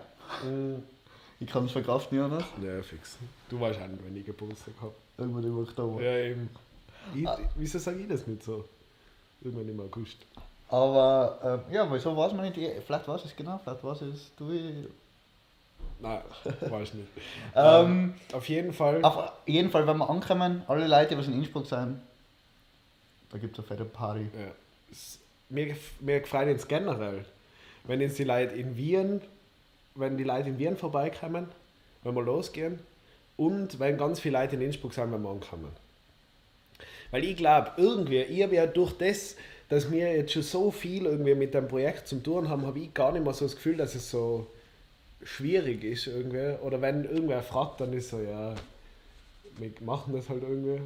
[1.39, 2.43] Ich kann es verkraften, Jonas.
[2.61, 3.17] Ja, fix.
[3.49, 4.93] Du weißt auch nicht, wenn ich Geburtstag habe.
[5.17, 6.01] Irgendwann im Oktober.
[6.01, 6.49] Ja, eben.
[7.13, 8.65] Ich, wieso sage ich das nicht so?
[9.41, 10.17] Irgendwann im August.
[10.69, 14.51] Aber äh, ja, wieso weiß man nicht, vielleicht weiß es genau, vielleicht weiß es du.
[15.99, 16.21] Nein,
[16.61, 17.07] weiß nicht.
[17.55, 19.03] Ähm, Auf jeden Fall.
[19.03, 21.99] auf jeden Fall, wenn wir ankommen, alle Leute, die in Innsbruck sind,
[23.31, 24.29] da gibt es eine fette Party.
[24.37, 24.51] Ja.
[25.49, 27.25] Mir, mir gefällt es generell,
[27.85, 29.21] wenn jetzt die Leute in Wien,
[29.97, 31.47] wenn die Leute in Wien vorbeikommen,
[32.03, 32.79] wenn wir losgehen
[33.35, 35.71] und wenn ganz viele Leute in Innsbruck sind, wenn wir ankommen.
[37.11, 39.35] Weil ich glaube, irgendwie, ich habe ja durch das,
[39.69, 42.93] dass wir jetzt schon so viel irgendwie mit dem Projekt zum tun haben, habe ich
[42.93, 44.47] gar nicht mehr so das Gefühl, dass es so
[45.23, 46.57] schwierig ist irgendwie.
[46.61, 48.55] Oder wenn irgendwer fragt, dann ist so, ja,
[49.57, 50.81] wir machen das halt irgendwie.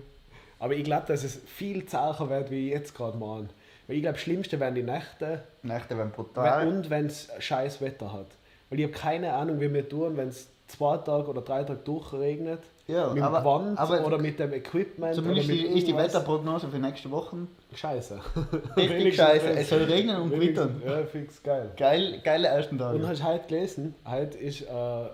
[0.60, 3.50] Aber ich glaube, dass es viel zahler wird, wie ich jetzt gerade machen.
[3.88, 6.68] Weil ich glaube, das Schlimmste wären die Nächte Nächte werden brutal.
[6.68, 8.28] und wenn es scheiß Wetter hat.
[8.72, 11.80] Weil ich habe keine Ahnung, wie wir tun, wenn es zwei Tage oder drei Tage
[11.84, 15.14] durchregnet Ja, mit aber- Gewand aber oder mit dem Equipment.
[15.14, 15.96] Zumindest oder die, mit ist die.
[15.98, 17.36] Wetterprognose für nächste Woche
[17.76, 18.20] Scheiße.
[18.78, 19.50] richtig scheiße.
[19.52, 20.82] Es soll regnen und gewittern.
[20.86, 21.70] Ja, fix geil.
[21.78, 23.08] Geil, geile ersten Und Tage.
[23.08, 24.66] hast du heute gelesen, heute ist äh,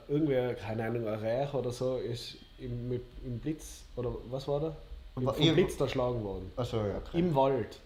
[0.08, 4.60] irgendwie, keine Ahnung, ein Reich oder so, ist im, mit, im Blitz, oder was war
[4.60, 4.76] da?
[5.16, 6.52] Im, vom Blitz erschlagen worden.
[6.56, 6.98] Achso, ja.
[6.98, 7.18] Okay.
[7.20, 7.80] Im Wald.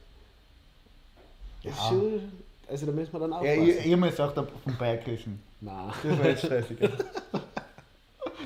[1.64, 1.88] Das ist Ja.
[1.90, 2.32] schon,
[2.70, 3.64] also da müssen wir dann Ja, aufpassen.
[3.70, 5.42] ich, ich habe mir gesagt, vom Berg gerissen.
[5.62, 5.92] Nein.
[6.04, 6.78] Das war jetzt stressig.
[6.80, 6.90] Das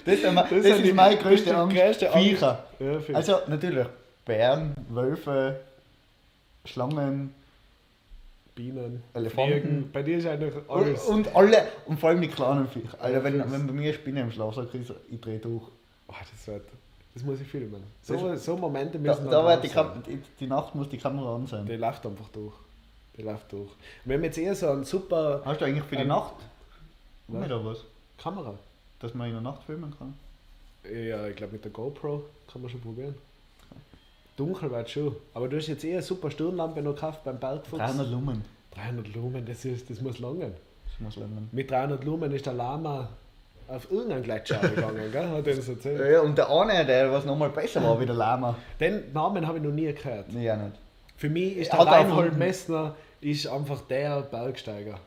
[0.06, 1.76] das sind ist die- meine das größte ist die Angst.
[1.76, 2.28] größte Angst.
[2.30, 2.64] Viecher.
[2.80, 3.16] Ja, fix.
[3.16, 3.88] Also natürlich
[4.26, 5.60] Bären, Wölfe,
[6.66, 7.34] Schlangen
[8.56, 9.52] Bienen, Elefanten.
[9.52, 9.92] Fliegen.
[9.92, 11.04] Bei dir ist eigentlich und, alles.
[11.06, 12.98] und alle und vor allem die kleinen Viecher.
[13.00, 15.64] Alter, Ja, wenn, wenn bei mir eine Spinne im Schlafsack ist, ich drehe durch.
[16.08, 16.64] Oh, das, wird,
[17.14, 17.84] das muss ich filmen.
[18.02, 20.88] So, so Momente Da, müssen da dann wird die, drauf Kam die, die Nacht muss
[20.88, 21.66] die Kamera an sein.
[21.66, 22.54] Die läuft einfach durch.
[23.18, 23.72] Die läuft durch.
[24.06, 26.36] Wir haben jetzt eher so einen super Hast du eigentlich für die Ähm, Nacht
[27.28, 27.44] was?
[27.46, 27.80] wieder was?
[28.18, 28.54] Kamera.
[29.00, 30.14] Dass man in der Nacht filmen kann?
[30.92, 33.16] Ja, ich glaube mit der GoPro kann man schon probieren.
[34.38, 35.16] Dunkel wird schon.
[35.34, 37.78] Aber du hast jetzt eher eine super Stirnlampe noch gekauft beim Bergfuchs.
[37.78, 38.44] 300 Lumen.
[38.76, 40.54] 300 Lumen, das, ist, das muss langen.
[40.86, 41.50] Das muss lernen.
[41.52, 43.10] Mit 300 Lumen ist der Lama
[43.68, 45.30] auf irgendeinen Gletscher gegangen, gell?
[45.30, 46.12] Hat er uns erzählt.
[46.12, 48.56] Ja, und der eine, der was nochmal besser war wie der Lama.
[48.80, 50.32] Den Namen habe ich noch nie gehört.
[50.32, 50.76] Nee, ja nicht.
[51.18, 55.00] Für mich ist Er der auch Reinhold Messner ist einfach der Bergsteiger,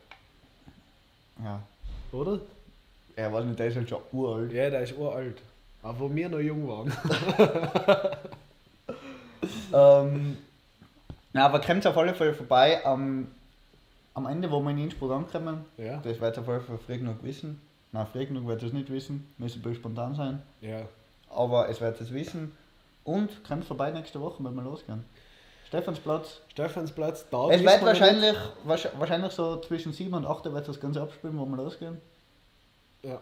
[1.43, 1.61] Ja.
[2.13, 2.39] Oder?
[3.15, 4.51] Er weiß nicht, der ist halt schon uralt.
[4.53, 5.41] Ja, der ist uralt.
[5.81, 6.91] Aber wo wir noch jung waren.
[9.73, 10.37] Ähm,
[11.33, 13.27] na, aber kommt auf alle Fälle vorbei am,
[14.13, 15.63] am Ende, wo wir in Innsbruck ankommen.
[15.77, 17.61] Ja, Das wird auf alle Fälle früh genug wissen.
[17.91, 19.31] Nein, früh genug wird es nicht wissen.
[19.37, 20.41] Müssen ein spontan sein.
[20.61, 20.81] ja.
[21.31, 22.51] Aber es wird es wissen.
[23.03, 25.05] Und kommt vorbei nächste Woche, wenn wir losgehen.
[25.69, 26.41] Stephansplatz.
[26.49, 28.35] Stephansplatz, da Es wird wahrscheinlich,
[28.67, 31.97] wahrsch- wahrscheinlich so zwischen 7 und 8 wird das Ganze abspielen, wo wir losgehen.
[33.03, 33.19] Ja,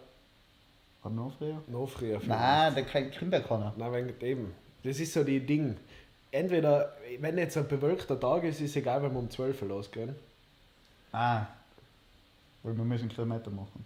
[1.03, 1.61] Hat noch früher?
[1.67, 2.19] noch früher.
[2.19, 2.27] vielleicht.
[2.41, 3.73] Nein, der kennt kennt ja keiner.
[3.77, 4.53] Nein, wegen dem.
[4.83, 5.75] Das ist so die Ding.
[6.31, 9.67] Entweder, wenn jetzt ein bewölkter Tag ist, ist es egal, wenn wir um 12 Uhr
[9.69, 10.15] losgehen.
[11.11, 11.45] Ah.
[12.63, 13.85] Weil wir müssen Kilometer machen.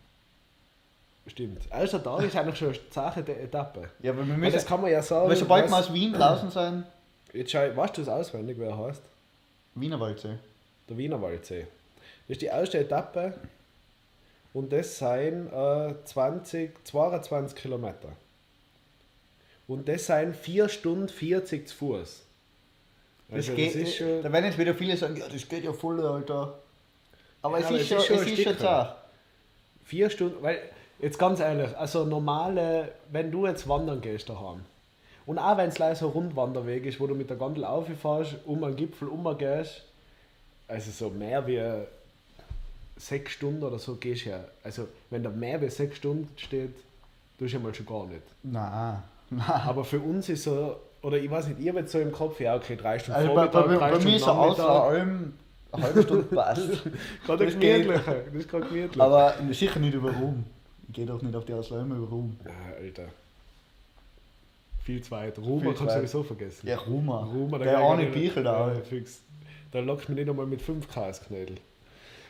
[1.28, 1.64] Stimmt.
[1.72, 3.90] Erster Tag ist eigentlich schon eine zache Etappe.
[4.02, 4.54] Ja, weil wir Weil müssen.
[4.54, 5.30] das kann man ja sagen.
[5.30, 6.84] weil sobald wir aus Wien draußen sind,
[7.34, 9.02] Jetzt schau, weißt du es auswendig, wer er heißt?
[9.76, 10.38] Wienerwaldsee.
[10.90, 11.68] Der Wienerwaldsee.
[12.28, 13.34] Das ist die erste Etappe
[14.54, 18.10] und das sind äh, 20, 22 Kilometer.
[19.68, 22.24] Und das sind 4 Stunden 40 zu Fuß.
[23.30, 25.72] Das Also geht, ist schon, da werden jetzt wieder viele sagen, ja, das geht ja
[25.72, 26.60] voll, Alter.
[27.42, 28.98] Aber Ja, es aber ist es schon, ist schon es ist schon zart.
[29.86, 30.60] Vier Stunden, weil,
[31.00, 34.66] jetzt ganz ehrlich, also normale, wenn du jetzt wandern gehst daheim,
[35.26, 38.36] und auch wenn es leider so ein Rundwanderweg ist, wo du mit der Gondel auffährst,
[38.46, 39.84] um einen Gipfel umgehst,
[40.68, 41.62] also so mehr wie
[42.98, 44.40] sechs Stunden oder so gehst du ja.
[44.64, 46.74] Also wenn da mehr wie sechs Stunden steht,
[47.38, 48.22] tust du ja mal schon gar nicht.
[48.44, 49.42] Nein, nein.
[49.48, 52.56] Aber für uns ist so, oder ich weiß nicht, ihr habt so im Kopf, ja
[52.56, 54.58] okay, drei Stunden Also bei, bei, Vormittag, bei, drei bei Stunden mir ist so aus
[54.58, 54.84] Nachmittag.
[54.84, 55.34] allem
[55.72, 56.70] eine halbe Stunde passt.
[57.26, 57.84] Gerade das geht.
[57.84, 59.02] gemütlicher, das ist gerade gemütlich.
[59.02, 60.46] Aber sicher nicht über Ruhm.
[60.88, 62.38] Ich gehe doch nicht auf die Auslaume über Ruhm.
[62.46, 63.06] Ja, Alter.
[64.84, 65.36] Viel zu weit.
[65.36, 66.68] Zu kannst du sowieso vergessen.
[66.68, 67.24] Ja, Rumer.
[67.32, 67.74] Rumer, der
[68.08, 68.74] ich- Bichel da.
[68.84, 69.22] Fix.
[69.72, 71.58] Da lockst du mich nicht einmal mit 5K ins Knödel.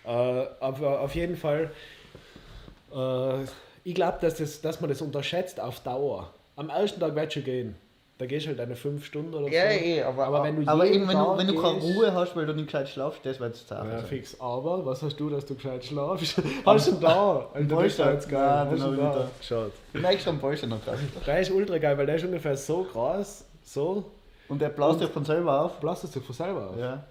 [0.04, 1.72] Äh, aber auf jeden Fall,
[2.94, 3.44] äh,
[3.84, 6.34] ich glaube, dass, das, dass man das unterschätzt auf Dauer.
[6.56, 7.76] Am ersten Tag wird schon gehen.
[8.22, 9.78] Da gehst du halt eine 5 Stunden oder Ja, so.
[9.84, 12.36] eh, aber, Aber wenn du aber jeden eben, wenn, du, wenn du keine Ruhe hast,
[12.36, 13.92] weil du nicht gescheit schlafst, das wird es zart.
[13.92, 14.40] Ja, fix.
[14.40, 16.38] Aber was hast du, dass du gescheit schlafst?
[16.66, 17.48] hast du da?
[17.56, 18.14] Ist Polster.
[18.14, 18.66] jetzt geil.
[18.66, 19.12] Nein, Hast du ich da?
[19.12, 19.28] da.
[19.40, 19.72] Geschaut.
[19.88, 21.00] Ich bin extra am Polster noch krass.
[21.26, 24.06] Der ist ultra geil, weil der ist ungefähr so groß, so,
[24.50, 25.80] Und der bläst dich von selber auf.
[25.80, 26.78] blasst es sich von selber auf.
[26.78, 27.04] Ja,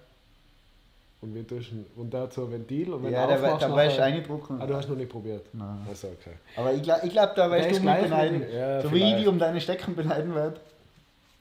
[1.21, 3.63] Und, wir tun, und der hat so ein Ventil und wenn ja du der, aufmachst,
[3.63, 4.61] da weißt du reindrucken.
[4.61, 5.45] Ah, du hast noch nicht probiert?
[5.51, 5.85] Nein.
[5.89, 6.35] Also okay.
[6.55, 8.45] Aber ich glaube, ich glaub, da weißt du mich beneiden.
[8.49, 9.23] wie- ja, so wie ich vielleicht.
[9.23, 10.55] die um deine Stecken beneiden werde.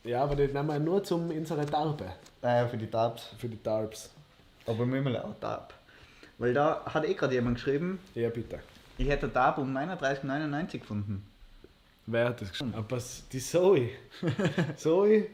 [0.05, 2.07] Ja, aber den nehmen wir nur zum unsere Tarpe.
[2.43, 3.31] Naja, für die Tabs.
[3.39, 4.11] Für die Tarps.
[4.67, 5.75] Aber wir müssen auch Tab.
[6.39, 8.61] Weil da hat eh gerade jemand geschrieben, Ja, bitte.
[8.97, 11.27] ich hätte Tab um 39,99 gefunden.
[12.07, 12.75] Wer hat das geschrieben?
[12.75, 12.99] Aber
[13.33, 13.91] die Zoe.
[14.77, 15.27] Zoe,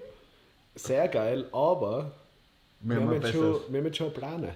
[0.74, 2.11] sehr geil, aber
[2.81, 4.55] wir, haben jetzt schon, wir haben jetzt schon Pläne.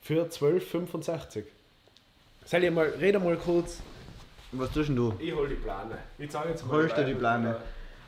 [0.00, 1.44] Für 12,65.
[2.46, 3.80] Soll ich mal, rede mal kurz.
[4.52, 5.14] Was tust du?
[5.18, 5.98] Ich hol die Pläne.
[6.18, 6.76] Ich zeige jetzt mal.
[6.76, 7.60] Holst du die weiter.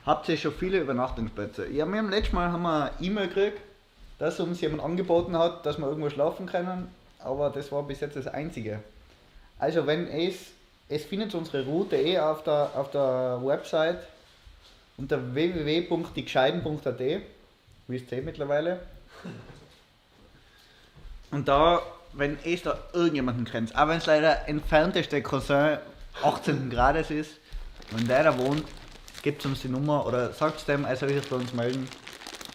[0.06, 1.66] Habt ihr schon viele Übernachtungsplätze?
[1.68, 3.58] Ja, wir haben letztes Mal haben wir eine E-Mail gekriegt,
[4.20, 8.14] dass uns jemand angeboten hat, dass wir irgendwo schlafen können, aber das war bis jetzt
[8.14, 8.78] das Einzige.
[9.58, 10.36] Also wenn es,
[10.88, 13.98] es findet unsere Route eh auf der, auf der Website
[14.96, 17.00] unter www.diegescheiden.at,
[17.88, 18.78] wisst ihr mittlerweile.
[21.32, 25.78] Und da, wenn es da irgendjemanden kennt, auch wenn es leider entfernteste Cousin
[26.22, 27.32] 18 Grades ist,
[27.90, 28.62] wenn der da wohnt,
[29.26, 31.88] gebt uns die Nummer oder sagt dem, er soll sich bei uns melden.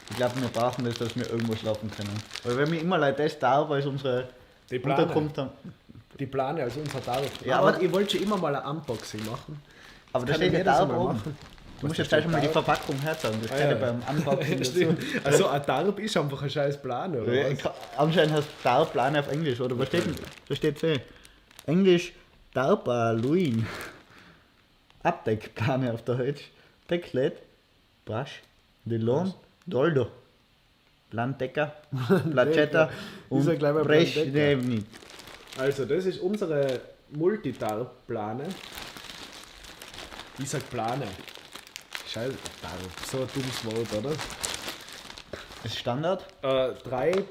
[0.09, 2.15] Ich glaube, wir brauchen das, dass wir irgendwo schlafen können.
[2.45, 4.29] Weil wenn wir immer Leute das da, weil es unsere
[4.69, 5.01] Die Plane.
[5.03, 5.49] Unterkunft haben.
[6.17, 7.29] Die Plane als unser Tarif.
[7.45, 9.61] Ja, aber aber- ich wollte schon immer mal ein Unboxing machen.
[10.13, 11.03] Aber da kann steht ja da oben.
[11.17, 11.37] machen.
[11.81, 12.47] Du musst jetzt gleich mal die?
[12.47, 13.39] Verpackung herzeigen.
[13.41, 14.71] Das Ah, steht ja beim Unboxing dazu.
[14.71, 15.03] Stimmt.
[15.25, 19.27] Also ein Tarp ist einfach ein scheiß Plan, oder Ja, kann- Anscheinend heißt Darplan auf
[19.29, 19.77] Englisch, oder?
[19.77, 20.15] Was steht denn?
[20.47, 20.99] Da steht eh.
[21.65, 22.13] Englisch
[22.53, 23.67] Darpaluin.
[25.03, 26.43] Abdeckplane auf Deutsch.
[26.91, 27.37] Decklet,
[28.05, 28.41] Brush,
[28.85, 29.33] Delon,
[29.65, 30.07] Doldo.
[31.09, 31.75] Plandecker,
[32.31, 32.89] Placetta
[33.29, 33.59] und.
[33.59, 34.85] Breschnevnik.
[35.57, 36.79] Also, das ist unsere
[37.11, 38.43] Multitarp-Plane.
[40.39, 41.07] Ich sag Plane.
[42.07, 42.33] Scheiße.
[43.09, 44.15] So ein dummes Wort, oder?
[45.63, 46.25] Ist Standard?
[46.41, 47.25] Äh, drei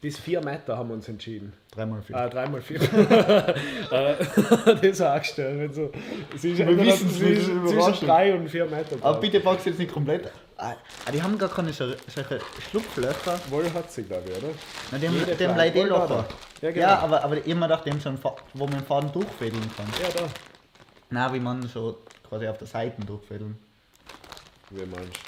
[0.00, 1.52] bis vier Meter haben wir uns entschieden.
[1.72, 2.16] Dreimal vier.
[2.16, 2.80] Ah, dreimal vier.
[2.82, 2.84] Äh,
[4.64, 5.58] das ist auch gestellt.
[5.60, 5.90] Wenn so,
[6.34, 8.96] es ist Wir entweder wissen's nicht, zwischen, drei und vier Meter.
[9.00, 10.30] Aber bitte packst jetzt nicht komplett.
[10.56, 10.74] Ah,
[11.06, 13.38] ah, die haben gar keine so, solche Schlupflöcher.
[13.48, 14.48] Wohl hat sie, glaube ich, oder?
[14.90, 16.26] Na, die haben, die haben leider eh Locher.
[16.60, 16.86] Ja, Ja, genau.
[17.04, 19.86] aber, aber immer nach dem so ein Fa- wo man den Faden durchfädeln kann.
[20.02, 20.26] Ja, da.
[21.10, 23.56] Na, wie man so quasi auf der Seite durchfädeln.
[24.70, 25.18] Wie meinst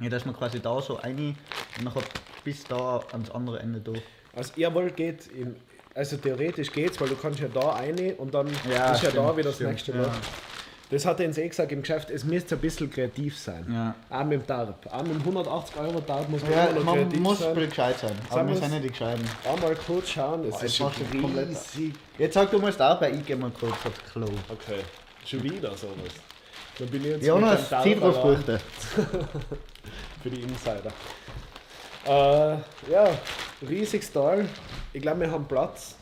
[0.00, 1.34] Ja, dass man quasi da so eine
[1.78, 2.02] und nachher
[2.44, 4.02] bis da ans andere Ende durch.
[4.34, 5.56] Also ihr wollt geht in,
[5.94, 9.22] also theoretisch geht's, weil du kannst ja da eine und dann Ja, ist ja da
[9.24, 10.02] stimmt, wieder das stimmt, nächste ja.
[10.02, 10.10] Loch.
[10.90, 13.64] Das hat er uns eh gesagt im Geschäft, es müsste ein bisschen kreativ sein.
[13.72, 13.94] Ja.
[14.10, 14.86] Auch mit dem Tarp.
[14.92, 17.48] Auch mit dem 180 Euro Tarp muss man Ja, immer noch man kreativ muss sein.
[17.48, 18.12] ein bisschen gescheit sein.
[18.28, 19.24] Aber wir sind nicht die Gescheiten.
[19.48, 20.92] Auch mal kurz schauen, es ist jetzt schon
[21.38, 21.94] riesig.
[22.18, 24.26] Jetzt sag du mal bei ich geh mal kurz aufs Klo.
[24.48, 24.80] Okay,
[25.24, 25.94] schon wieder sowas.
[26.76, 28.60] Dann bin ich jetzt Jonas, Tarp Zitrusfrüchte.
[30.22, 30.92] für die Insider.
[32.06, 32.10] Äh,
[32.90, 33.18] ja,
[33.68, 34.48] riesiges Tal.
[34.92, 35.96] Ich glaube, wir haben Platz.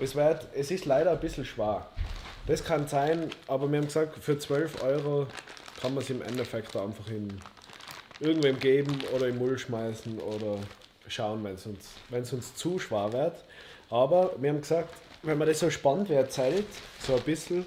[0.00, 1.86] Es, wird, es ist leider ein bisschen schwer.
[2.46, 5.26] Das kann sein, aber wir haben gesagt, für 12 Euro
[5.80, 7.38] kann man es im Endeffekt da einfach in
[8.20, 10.58] irgendwem geben oder im Müll schmeißen oder
[11.08, 13.44] schauen, wenn es uns, uns zu schwer wird.
[13.90, 16.66] Aber wir haben gesagt, wenn man das so spannend wie erzählt,
[17.00, 17.66] so ein bisschen,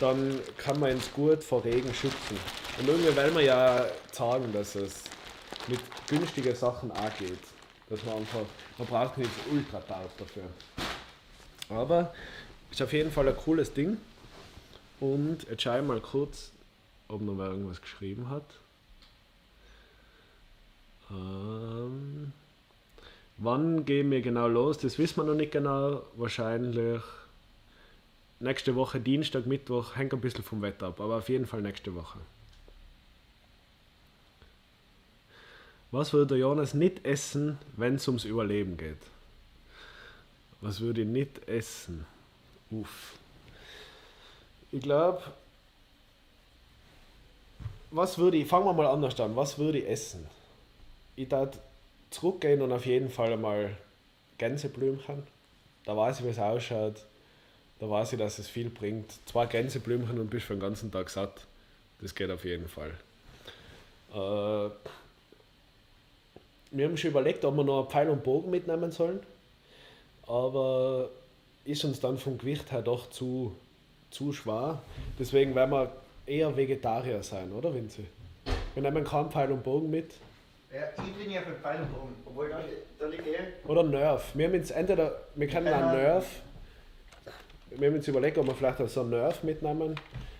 [0.00, 2.38] dann kann man uns gut vor Regen schützen.
[2.78, 5.04] Und irgendwie wollen wir ja sagen, dass es
[5.68, 7.38] mit günstigen Sachen auch geht.
[7.88, 8.44] Dass man einfach,
[8.78, 10.44] man braucht nicht ultra taub dafür.
[11.68, 12.12] Aber
[12.70, 13.96] ist auf jeden Fall ein cooles Ding.
[15.00, 16.50] Und jetzt schaue ich mal kurz,
[17.08, 18.44] ob noch wer irgendwas geschrieben hat.
[21.10, 22.32] Ähm,
[23.36, 24.78] wann gehen wir genau los?
[24.78, 26.02] Das wissen wir noch nicht genau.
[26.16, 27.02] Wahrscheinlich
[28.40, 31.94] nächste Woche, Dienstag, Mittwoch, hängt ein bisschen vom Wetter ab, aber auf jeden Fall nächste
[31.94, 32.18] Woche.
[35.90, 38.98] Was würde der Jonas nicht essen, wenn es ums Überleben geht?
[40.60, 42.06] Was würde ich nicht essen?
[42.70, 43.14] Uff.
[44.72, 45.22] Ich glaube,
[47.90, 50.26] was würde ich, fangen wir mal anders an, was würde ich essen?
[51.14, 51.58] Ich würde
[52.10, 53.76] zurückgehen und auf jeden Fall einmal
[54.38, 55.22] Gänseblümchen.
[55.84, 57.04] Da weiß ich, wie es ausschaut.
[57.78, 59.12] Da weiß ich, dass es viel bringt.
[59.26, 61.46] Zwei Gänseblümchen und bist für den ganzen Tag satt.
[62.00, 62.92] Das geht auf jeden Fall.
[64.12, 64.70] Äh,
[66.76, 69.20] wir haben schon überlegt, ob wir noch einen Pfeil und Bogen mitnehmen sollen.
[70.26, 71.10] Aber
[71.64, 73.54] ist uns dann vom Gewicht her doch zu,
[74.10, 74.80] zu schwer.
[75.18, 75.92] Deswegen werden wir
[76.26, 78.04] eher Vegetarier sein, oder Vinzi?
[78.74, 80.14] Wir nehmen keinen Pfeil und Bogen mit.
[80.72, 82.14] Ja, ich bin ja für Pfeil und Bogen.
[82.26, 82.60] Obwohl da,
[82.98, 83.68] da liegt eh.
[83.68, 84.32] Oder Nerf.
[84.34, 85.96] Wir haben jetzt entweder, wir können einen.
[85.96, 86.42] Nerf.
[87.70, 89.94] Wir haben uns überlegt, ob wir vielleicht auch so einen Nerf mitnehmen.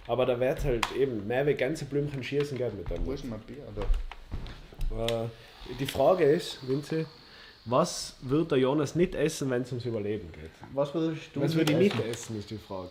[0.07, 3.05] Aber da wird halt eben mehr wie Gänseblümchen schießen geht mit dem.
[3.07, 3.65] Wo ist denn mein Bier?
[3.75, 5.25] Da.
[5.25, 5.29] Äh,
[5.79, 7.07] die Frage ist, Vinzi,
[7.65, 10.51] was wird der Jonas nicht essen, wenn es ums Überleben geht?
[10.73, 12.91] Was würdest du Was würde ich nicht essen, ist die Frage.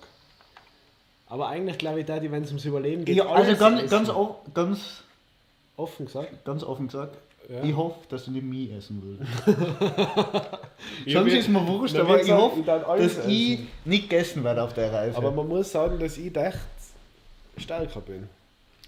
[1.27, 3.79] Aber eigentlich glaube ich, da, die, wenn es ums Überleben geht, Ja, also alles ganz,
[3.79, 3.89] essen.
[3.89, 5.03] ganz, o- ganz,
[5.77, 6.45] offen gesagt.
[6.45, 7.17] ganz offen gesagt,
[7.49, 7.63] Ja.
[7.63, 9.57] ich hoffe, dass du nicht mich essen willst.
[11.05, 13.53] Ich Sonst ist mir wurscht, Na, aber ich gesagt, hoffe, ich darf alles dass ich
[13.53, 13.67] essen.
[13.85, 15.17] nicht gegessen werde auf der Reise.
[15.17, 16.57] Aber man muss sagen, dass ich echt
[17.57, 18.27] stärker bin.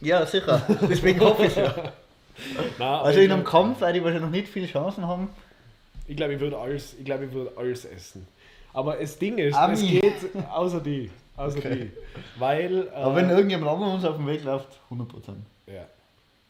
[0.02, 0.62] ja, sicher.
[0.90, 1.74] Deswegen hoffe ich ja.
[2.78, 5.30] Nein, Also in einem Kampf werde ich wahrscheinlich noch nicht viele Chancen haben.
[6.08, 8.28] ich glaube, ich würde alles, ich glaube, ich würde alles essen.
[8.74, 9.74] Aber das Ding ist, Ami.
[9.74, 11.10] es geht außer die.
[11.36, 11.76] Außer Okay.
[11.76, 12.40] die.
[12.40, 12.88] Weil.
[12.88, 15.06] Äh, Aber wenn irgendjemand anderes uns auf dem Weg läuft, 100%.
[15.68, 15.86] Ja,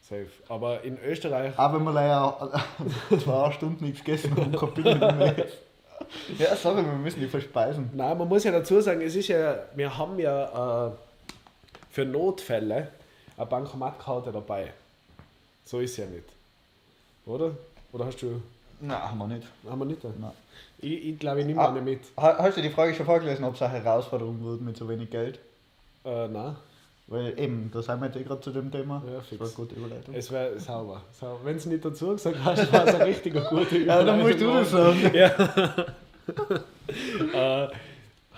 [0.00, 0.26] safe.
[0.48, 1.58] Aber in Österreich.
[1.58, 2.60] Auch wenn wir leider
[3.24, 5.34] zwei Stunden nichts gegessen haben, kein Bild mehr.
[6.38, 7.90] Ja, sorry, wir müssen die verspeisen.
[7.92, 10.90] Nein, man muss ja dazu sagen, es ist ja, wir haben ja äh,
[11.90, 12.88] für Notfälle
[13.36, 14.72] eine Bankomatkarte dabei.
[15.68, 16.24] So ist ja nicht.
[17.26, 17.50] Oder?
[17.92, 18.40] Oder hast du.
[18.80, 19.46] Nein, haben wir nicht.
[19.68, 20.02] Haben wir nicht?
[20.02, 20.30] Nein.
[20.78, 21.68] Ich, ich glaube, ich nehme Ah.
[21.68, 22.00] eine mit.
[22.16, 25.10] Ha- Hast du die Frage schon vorgelesen, ob es eine Herausforderung wird mit so wenig
[25.10, 25.38] Geld?
[26.06, 26.56] Äh, nein.
[27.08, 29.02] Weil eben, da sind wir jetzt eh gerade zu dem Thema.
[29.06, 29.40] Ja, das fix.
[29.40, 30.14] war eine gute Überleitung.
[30.14, 31.02] Es wäre sauber.
[31.12, 31.40] sauber.
[31.44, 34.46] Wenn du nicht dazu gesagt hast, war es eine richtig gute ja, dann musst du
[34.52, 35.10] das sagen.
[35.14, 35.26] Ja.
[37.64, 37.68] äh,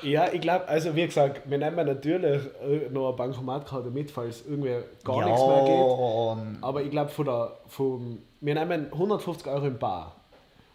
[0.03, 4.45] ja, ich glaube, also wie gesagt, wir nehmen natürlich äh, noch eine Bankomatkarte mit, falls
[4.47, 6.53] irgendwie gar nichts mehr geht.
[6.55, 6.63] geht.
[6.63, 10.17] Aber ich glaube, von der, vom, wir nehmen 150 Euro im Bar.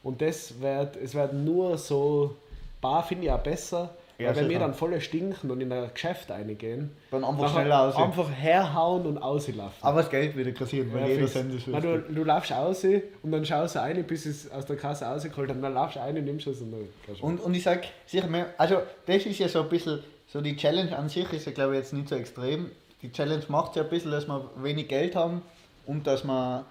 [0.04, 2.36] Und das wird, es wird nur so,
[2.82, 4.60] Bar finde ich auch besser, Ja, weil wenn wir sicher.
[4.60, 7.96] dann voll stinken und in ein Geschäft reingehen, Dann einfach schneller aus.
[7.98, 9.74] einfach herhauen und auslaufen.
[9.82, 11.28] Aber das Geld wieder kassieren, weil Ja, jeder.
[11.28, 12.86] Cent ist du, du laufst raus
[13.24, 15.58] und dann schaust du rein, bis es aus der Kasse rausgeholt hat.
[15.58, 17.16] Und dann laufst du rein, nimmst es und dann.
[17.22, 20.56] Und, und ich sag sicher mehr, also das ist ja so ein bisschen, so die
[20.56, 22.72] Challenge an sich ist ja glaube ich jetzt nicht so extrem.
[23.02, 25.42] Die Challenge macht ja ein bisschen, dass wir wenig Geld haben
[25.86, 26.66] und dass wir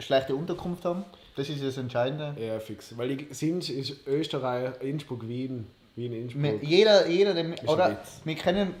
[0.00, 1.04] schlechte Unterkunft haben.
[1.36, 2.34] Das ist das Entscheidende.
[2.44, 2.98] Ja, fix.
[2.98, 5.66] Weil ich, sind ist Österreich, Innsbruck, Wien,
[6.00, 6.62] Wien, Wir- Innsbruck.
[6.68, 8.74] Jeder, jeder ein oder wir kennen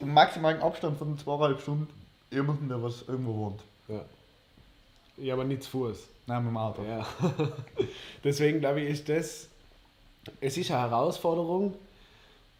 [0.00, 1.88] im maximalen Abstand von zweieinhalb Stunden
[2.30, 3.60] jemanden, der was irgendwo wohnt.
[3.88, 4.00] Ja.
[5.18, 5.98] ja, aber nicht zu Fuß.
[6.26, 6.82] Nein, mit dem Auto.
[6.84, 7.06] Ja.
[8.24, 9.48] Deswegen glaube ich, ist das.
[10.40, 11.74] Es ist eine Herausforderung,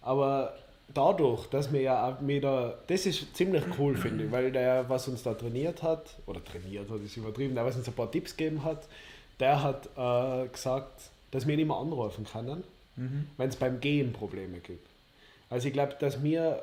[0.02, 0.54] aber
[0.92, 2.78] dadurch, dass wir ja auch wieder.
[2.87, 6.90] Das ist ziemlich cool, finde ich, weil der, was uns da trainiert hat, oder trainiert
[6.90, 8.87] hat, ist übertrieben, der, was uns ein paar Tipps gegeben hat,
[9.40, 12.62] der hat äh, gesagt, dass wir ihn immer anrufen können,
[12.96, 13.26] Mhm.
[13.37, 14.87] wenn es beim Gehen Probleme gibt.
[15.50, 16.62] Also ich glaube, dass wir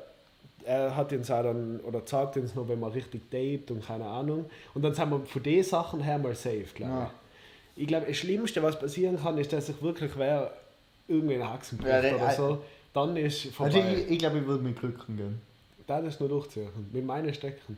[0.64, 4.04] er hat uns auch dann, oder sagt uns noch, wenn man richtig datet und keine
[4.06, 4.44] Ahnung.
[4.74, 7.10] Und dann sind wir von den Sachen her mal safe, glaube Ja.
[7.74, 7.82] ich.
[7.82, 10.52] Ich glaube, das Schlimmste, was passieren kann, ist, dass sich wirklich wer
[11.08, 12.62] irgendwie einen Haxen bricht Ja, der- oder so.
[12.94, 13.74] Dann ist vorbei.
[13.82, 15.40] Also ich, ich glaube, ich würde mit Glücken gehen.
[15.86, 16.68] Da das nur durchziehen.
[16.92, 17.76] Mit meinen Stecken.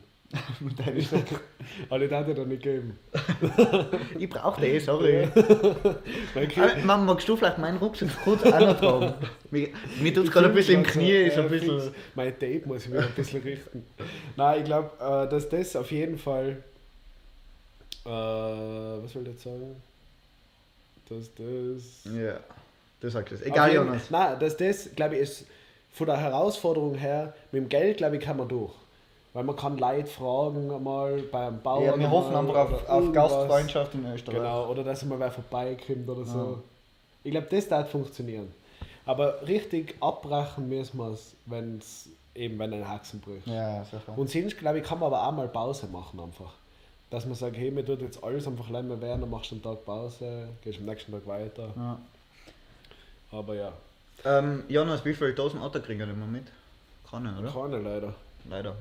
[0.59, 1.37] Mit deinen Stecken.
[1.89, 2.97] Alle darf ich da nicht geben.
[4.17, 5.27] Ich brauche den, sorry.
[6.83, 9.13] Mama, magst du vielleicht meinen Rucksack kurz auch noch tragen?
[9.51, 9.69] Mir,
[10.01, 11.79] mir tut es gerade ein bisschen im Knie, ist ein bisschen...
[11.79, 11.95] fix.
[12.15, 13.85] Mein Tape muss ich wieder ein bisschen richten.
[14.35, 16.57] Nein, ich glaube, äh, dass das auf jeden Fall.
[18.05, 19.81] Äh, was soll ich jetzt sagen?
[21.07, 22.13] Dass das.
[22.13, 22.39] Ja,
[22.99, 23.41] du sagst es.
[23.41, 24.09] Auf Egal, jeden- Jonas.
[24.09, 25.45] Nein, dass das, glaube ich, ist
[25.93, 28.73] von der Herausforderung her, mit dem Geld, glaube ich, kann man durch.
[29.35, 31.83] Weil man kann Leute fragen, einmal beim Bauern.
[31.83, 33.31] Ja, wir hoffen einmal einfach auf, oder auf.
[33.31, 34.37] Gastfreundschaft in Österreich.
[34.37, 36.39] Genau, oder dass mal wer vorbeikommt oder so.
[36.39, 36.57] Ja.
[37.25, 38.53] Ich glaube, das darf funktionieren.
[39.05, 43.45] Aber richtig abbrechen müssen wir es, wenn es eben, wenn ein Haxen bricht.
[43.45, 44.17] Ja, sicher.
[44.17, 46.53] Und sonst, glaube ich, kann man aber auch mal Pause machen einfach.
[47.09, 49.63] Dass man sagt, hey, mir tut jetzt alles einfach länger werden, dann machst du einen
[49.63, 51.73] Tag Pause, gehst am nächsten Tag weiter.
[51.75, 51.99] Ja.
[53.33, 53.73] Aber ja,
[54.23, 56.47] Ähm, Jonas, wie viele Dosen Otterkringer nehmen wir mit?
[57.11, 57.51] Keine, oder?
[57.51, 58.13] keine leider.
[58.49, 58.75] Leider.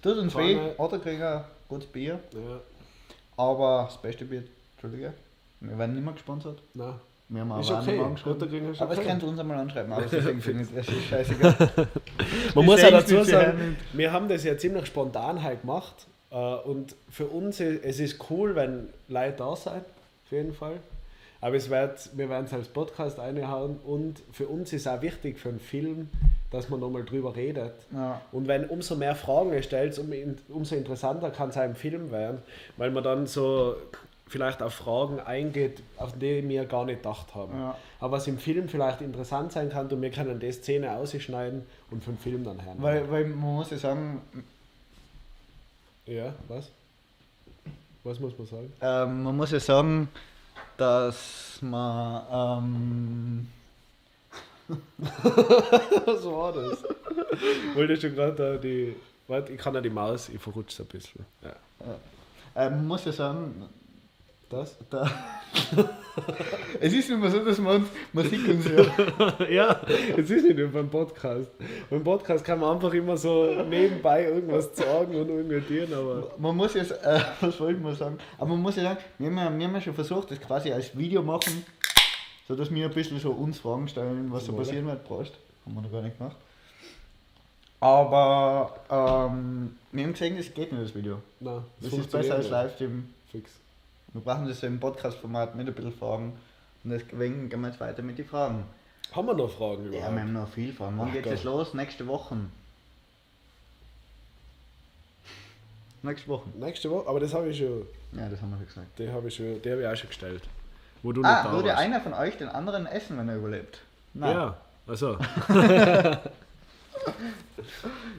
[0.00, 2.60] Es tut uns weh, Otterkringer, gutes Bier, Ja,
[3.36, 5.12] aber das beste Bier, Entschuldige,
[5.60, 6.62] wir werden nicht mehr gesponsert.
[6.72, 6.94] nein.
[7.28, 8.74] Wir haben Ist aber auch okay, nicht mehr angeschrieben.
[8.80, 9.08] Aber es okay.
[9.08, 11.54] könnt ihr uns einmal anschreiben, aber deswegen finde ich ist scheißegal.
[12.56, 16.06] Man muss ja dazu es sagen, wir haben das ja ziemlich spontan halt gemacht.
[16.32, 20.78] äh, Und für uns ist es ist cool, wenn Leute da sind, auf jeden Fall.
[21.40, 25.38] Aber es wird, wir werden es als Podcast einhauen und für uns ist auch wichtig
[25.38, 26.08] für einen Film,
[26.50, 27.74] dass man nochmal drüber redet.
[27.92, 28.20] Ja.
[28.32, 30.12] Und wenn umso mehr Fragen ihr stellt, um,
[30.48, 32.42] umso interessanter kann es im Film werden,
[32.76, 33.76] weil man dann so
[34.26, 37.52] vielleicht auf Fragen eingeht, auf die wir gar nicht gedacht haben.
[37.52, 37.76] Ja.
[37.98, 42.06] Aber was im Film vielleicht interessant sein kann, und wir können die Szene ausschneiden und
[42.06, 42.76] den Film dann hören.
[42.78, 44.20] Weil, weil man muss ja sagen,
[46.06, 46.68] Ja, was?
[48.04, 48.72] Was muss man sagen?
[48.80, 50.08] ähm, man muss ja sagen,
[50.76, 53.48] dass man ähm,
[54.98, 56.84] Was war das?
[57.74, 58.94] Wolltest du gerade da die.
[59.28, 61.24] Warte, ich kann ja die Maus, ich verrutsche ein bisschen.
[61.42, 62.66] Ja.
[62.66, 63.68] äh, man muss ja sagen,
[64.48, 64.76] Das?
[64.90, 65.08] da
[66.80, 69.44] es ist immer so, dass man uns Musik und so.
[69.50, 69.80] ja,
[70.16, 71.50] es ist nicht nur beim Podcast.
[71.88, 76.30] Beim Podcast kann man einfach immer so nebenbei irgendwas sagen und irgendwas aber.
[76.38, 78.18] Man muss jetzt, äh, was wollte man sagen?
[78.38, 80.72] Aber man muss ja sagen, wir haben ja, wir haben ja schon versucht, das quasi
[80.72, 81.64] als Video machen,
[82.50, 85.34] so dass wir ein bisschen so uns Fragen stellen, was so passieren wird, brauchst.
[85.64, 86.36] Haben wir noch gar nicht gemacht.
[87.78, 91.22] Aber ähm, wir haben gesehen, das geht nicht, das Video.
[91.38, 93.08] Nein, Das ist besser als Livestream.
[93.30, 93.52] Fix.
[94.12, 96.32] Wir brauchen das so im Podcast-Format mit ein bisschen Fragen.
[96.82, 98.64] Und deswegen gehen wir jetzt weiter mit den Fragen.
[99.12, 100.14] Haben wir noch Fragen Ja, überhaupt?
[100.16, 100.98] wir haben noch viel Fragen.
[100.98, 101.72] Wann geht es los?
[101.72, 102.36] Nächste Woche.
[106.02, 106.48] Nächste Woche.
[106.58, 108.98] Nächste Woche, aber das habe ich schon, Ja, das haben wir schon gesagt.
[108.98, 110.42] die habe ich schon, die habe ich auch schon gestellt.
[111.02, 111.80] Wo du nicht Ah, da würde warst.
[111.80, 113.80] einer von euch den anderen essen, wenn er überlebt?
[114.14, 115.16] Ja, also.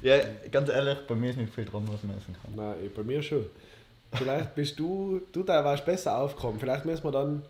[0.02, 0.18] Ja,
[0.52, 2.56] ganz ehrlich, bei mir ist nicht viel dran, was man essen kann.
[2.56, 3.46] Nein, eh, bei mir schon.
[4.14, 6.60] Vielleicht bist du, du da warst besser aufgekommen.
[6.60, 7.44] Vielleicht müssen wir dann.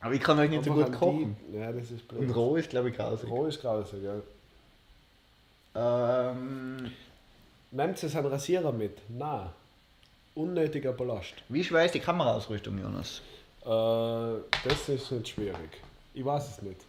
[0.00, 1.36] Aber ich kann euch nicht so gut kochen.
[1.50, 2.20] Die, ja, das ist blöd.
[2.20, 3.30] Und roh ist, glaube ich, grausig.
[3.30, 4.20] Roh ist grausig, ja.
[6.30, 6.90] Ähm,
[7.70, 8.98] Nehmt ihr einen Rasierer mit?
[9.08, 9.46] Nein.
[10.34, 11.34] Unnötiger Ballast.
[11.48, 13.22] Wie schwer ist die Kameraausrüstung, Jonas?
[13.64, 15.80] Äh, das ist nicht schwierig.
[16.12, 16.80] Ich weiß es nicht.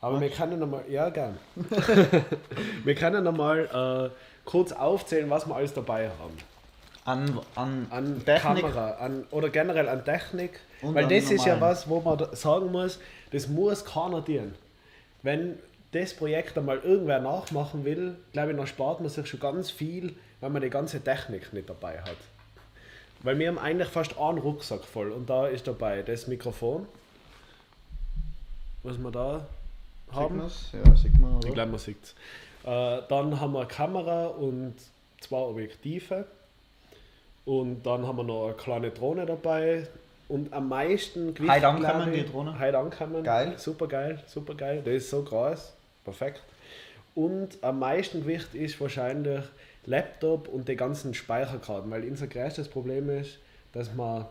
[0.00, 1.38] Aber wir können noch mal, ja gern.
[2.84, 6.36] wir können noch mal äh, kurz aufzählen, was wir alles dabei haben.
[7.06, 8.62] An, an, An Technik.
[8.64, 10.60] Kamera, an, oder generell an Technik.
[10.82, 11.60] Und Weil an das ist ja normalen.
[11.72, 12.98] was, wo man sagen muss,
[13.30, 14.54] das muss keiner dienen.
[15.22, 15.58] Wenn
[15.92, 20.16] das Projekt einmal irgendwer nachmachen will, glaube ich, dann spart man sich schon ganz viel,
[20.40, 22.16] wenn man die ganze Technik nicht dabei hat.
[23.24, 26.86] Weil wir haben eigentlich fast einen Rucksack voll und da ist dabei das Mikrofon,
[28.82, 29.46] was wir da
[30.06, 30.38] Sieht haben.
[30.38, 31.36] Ja, sieht man.
[31.36, 31.48] Oder?
[31.48, 32.14] Ich glaube, man sieht es.
[32.64, 34.74] Äh, dann haben wir eine Kamera und
[35.20, 36.26] zwei Objektive.
[37.46, 39.88] Und dann haben wir noch eine kleine Drohne dabei.
[40.28, 41.50] Und am meisten Gewicht.
[41.50, 42.58] Heute ankommen, die Drohne?
[42.58, 43.24] Heute ankommen.
[43.24, 43.54] Geil.
[43.56, 44.82] Super geil, super geil.
[44.82, 45.72] Der ist so groß.
[46.04, 46.42] Perfekt.
[47.14, 49.44] Und am meisten Gewicht ist wahrscheinlich
[49.86, 51.90] Laptop und die ganzen Speicherkarten.
[51.90, 53.38] Weil unser größtes Problem ist,
[53.72, 54.28] dass wir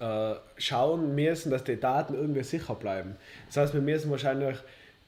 [0.00, 3.16] äh, schauen müssen, dass die Daten irgendwie sicher bleiben.
[3.48, 4.56] Das heißt, wir müssen wahrscheinlich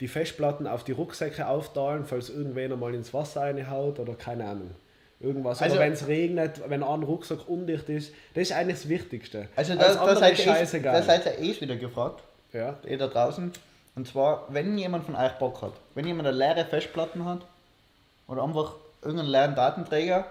[0.01, 4.71] die Festplatten auf die Rucksäcke aufteilen, falls irgendwer mal ins Wasser reinhaut oder keine Ahnung.
[5.21, 5.63] Irgendwas.
[5.63, 8.13] Also- oder wenn es regnet, wenn ein Rucksack undicht ist.
[8.35, 9.49] Das ist eigentlich das Wichtigste.
[9.55, 10.93] Also Alles da, da, andere seid ist ihr eh, scheißegal.
[10.95, 12.23] da seid ihr eh wieder gefragt,
[12.53, 12.77] ja.
[12.85, 13.53] eh da draußen.
[13.95, 17.47] Und zwar, wenn jemand von euch Bock hat, wenn jemand eine leere Festplatten hat
[18.27, 20.27] oder einfach irgendeinen leeren Datenträger,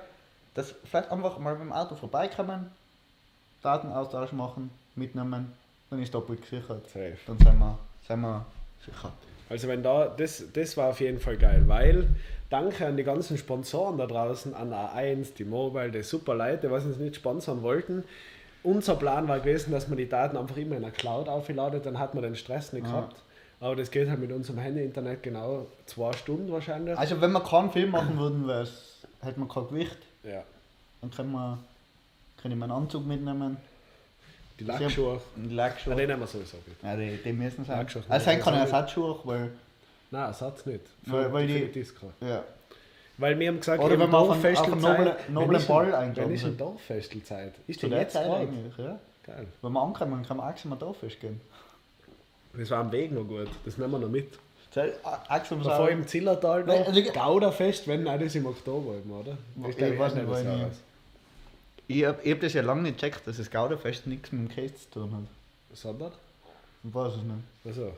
[0.54, 2.72] das vielleicht einfach mal beim Auto vorbeikommen,
[3.62, 5.54] Datenaustausch machen, mitnehmen,
[5.90, 6.86] dann ist doppelt gesichert.
[6.88, 7.18] Safe.
[7.28, 8.46] Dann sind wir, sind wir
[8.86, 9.12] sicher.
[9.50, 12.08] Also wenn da, das, das war auf jeden Fall geil, weil
[12.50, 16.72] danke an die ganzen Sponsoren da draußen, an A1, die Mobile, die super Leute, die
[16.72, 18.04] was uns nicht sponsern wollten.
[18.64, 22.00] Unser Plan war gewesen, dass man die Daten einfach immer in der Cloud aufladet, dann
[22.00, 22.92] hat man den Stress nicht Ja.
[22.92, 23.18] gehabt.
[23.62, 26.98] Aber das geht halt mit unserem Handy-Internet genau zwei Stunden wahrscheinlich.
[26.98, 28.50] Also wenn wir keinen Film machen würden,
[29.22, 30.44] hätten wir kein Gewicht, Ja.
[31.02, 31.60] dann können wir,
[32.42, 33.58] können wir einen Anzug mitnehmen,
[34.60, 35.96] Die Lackschuhe, na, Lackschuhe.
[35.96, 36.76] den nehmen wir sowieso mit.
[36.84, 37.78] Ja, die, die müssen sein.
[37.78, 38.04] Lackschuhe.
[38.10, 39.52] Also kann Ja, Ersatzschuhe, weil,
[40.10, 40.82] Nein, Ersatz nicht.
[41.06, 42.12] Weil- weil für die- Disco.
[42.20, 42.44] ja.
[43.18, 46.30] Weil wir haben gesagt, Oder wenn man auf einen- noblen- noblen ist Ball ein- eingeladen
[46.30, 46.54] Wenn ist eine.
[46.56, 47.54] Dorffestelzeit?
[47.68, 48.98] Ist der jetzt Zeit eigentlich, ja.
[49.24, 49.46] Geil.
[49.62, 51.40] Wenn wir ankommen, kann man Axel mal da festgehen.
[52.58, 53.48] Das war am Weg noch gut.
[53.66, 54.28] Das nehmen wir noch mit.
[55.28, 58.96] Axel Bevor auch, im Zillertal Nein, noch also- Gauderfest, wenn nein, das ist im Oktober
[58.96, 59.38] eben, oder?
[59.58, 60.78] Ich Das glaub weiß nicht, wann ich- Jahres.
[61.90, 64.56] ich habe ich hab das ja lange nicht gecheckt, dass das Gauderfest nichts mit dem
[64.56, 65.78] Käse zu tun hat.
[65.78, 66.12] Sondern?
[66.86, 67.36] Ich weiß es nicht.
[67.66, 67.92] Also,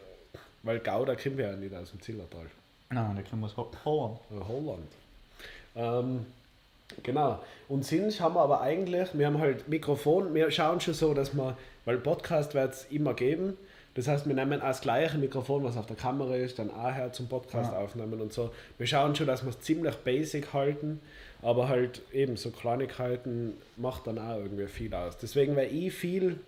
[0.64, 2.46] weil Gouda kommt ja nicht aus dem Zillertal.
[2.90, 4.20] Nein, da können wir es Holland.
[4.48, 4.88] Holland.
[5.76, 6.26] Ähm,
[7.04, 7.40] genau.
[7.70, 11.36] Und sonst haben wir aber eigentlich, wir haben halt Mikrofon, wir schauen schon so, dass
[11.36, 13.58] wir, weil Podcast wird es immer geben,
[13.96, 16.92] das heißt, wir nehmen auch das gleiche Mikrofon, was auf der Kamera ist, dann auch
[16.94, 17.78] her zum Podcast Ja.
[17.78, 18.52] aufnehmen und so.
[18.78, 21.00] Wir schauen schon, dass wir es ziemlich basic halten,
[21.42, 25.18] aber halt eben so Kleinigkeiten macht dann auch irgendwie viel aus.
[25.18, 26.40] Deswegen, weil ich viel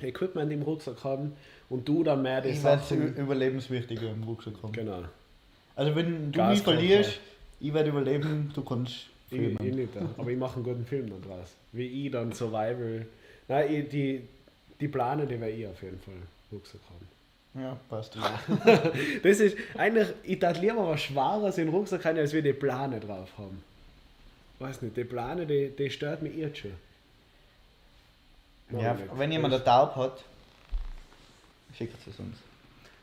[0.00, 1.32] Equipment im Rucksack haben
[1.68, 3.14] und du dann mehr die Ich Sachen...
[3.16, 4.72] überlebenswichtiger im Rucksack haben.
[4.72, 5.02] Genau.
[5.76, 7.20] Also wenn du Gas mich verlierst,
[7.60, 9.58] ich werde überleben, du kannst Ich, filmen.
[9.62, 10.02] ich nicht, ja.
[10.16, 11.48] aber ich mache einen guten Film dann draus.
[11.72, 13.06] Wie ich dann Survival.
[13.48, 14.22] Nein, ich, die,
[14.80, 16.14] die Pläne, die werde ich auf jeden Fall
[16.52, 17.08] Rucksack haben.
[17.62, 18.16] Ja, passt.
[19.22, 22.52] Das ist eigentlich, ich darf lieber was Schweres in den Rucksack haben, als wir die
[22.52, 23.62] Pläne drauf haben.
[24.60, 26.72] Weiß nicht, die Pläne, die, die stört mich jetzt schon.
[28.70, 29.08] Ja, nicht.
[29.18, 30.22] wenn jemand eine Taub hat,
[31.76, 32.36] schickt es uns.
[32.36, 32.42] Ist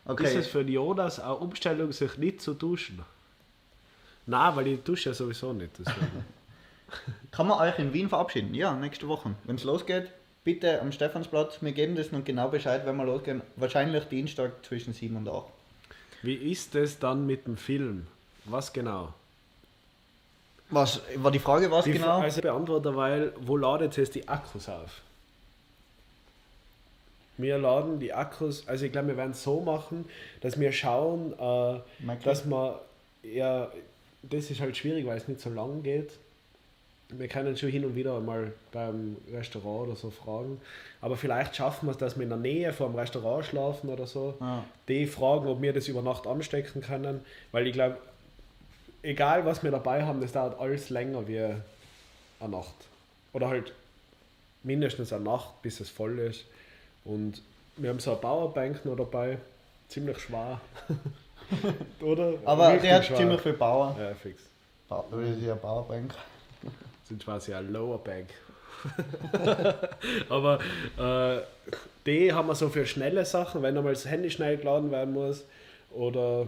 [0.06, 0.38] Okay.
[0.38, 3.02] es für Jonas eine Umstellung, sich nicht zu duschen?
[4.26, 5.72] Nein, weil ich dusche ja sowieso nicht.
[7.32, 8.54] Kann man euch in Wien verabschieden?
[8.54, 9.36] Ja, nächste Woche.
[9.43, 10.10] Wenn es losgeht,
[10.48, 11.58] bitte am Stephansplatz.
[11.60, 13.41] Wir geben das noch genau Bescheid, wenn wir losgehen.
[13.58, 15.43] Wahrscheinlich Dienstag zwischen 7 und 8.
[16.22, 18.08] Wie ist es dann mit dem Film?
[18.45, 19.14] Was genau?
[20.70, 22.20] Was war die Frage, was Die genau?
[22.20, 25.02] Also beantworte, weil wo ladet es die Akkus auf?
[27.38, 30.06] Wir laden die Akkus, also ich glaube, wir werden es so machen,
[30.39, 32.76] dass wir schauen, äh, dass man,
[33.22, 33.70] ja,
[34.24, 36.12] das ist halt schwierig, weil es nicht so lang geht.
[37.10, 40.60] Wir können schon hin und wieder mal beim Restaurant oder so fragen,
[40.99, 44.36] aber vielleicht schaffen wir es, dass wir in der Nähe vom Restaurant schlafen oder so.
[44.41, 44.66] Ja.
[44.89, 47.22] Die fragen, ob wir das über Nacht anstecken können,
[47.53, 47.97] weil ich glaube,
[49.03, 51.62] egal was wir dabei haben, das dauert alles länger wie eine
[52.49, 52.76] Nacht.
[53.32, 53.72] Oder halt
[54.64, 56.45] mindestens eine Nacht, bis es voll ist.
[57.05, 57.41] Und
[57.78, 59.38] wir haben so eine Powerbank noch dabei,
[59.88, 60.60] ziemlich schwer.
[62.01, 62.34] Oder?
[62.43, 63.18] Aber Richtig der hat schwer.
[63.18, 63.95] ziemlich viel Power.
[63.97, 64.43] Ja, fix.
[64.89, 66.14] Das ist ja Powerbank.
[67.08, 68.30] Sind quasi eine Lower Bank.
[70.30, 70.60] Aber
[70.97, 71.41] äh,
[72.05, 75.43] die haben wir so für schnelle Sachen, wenn einmal das Handy schnell geladen werden muss
[75.91, 76.47] oder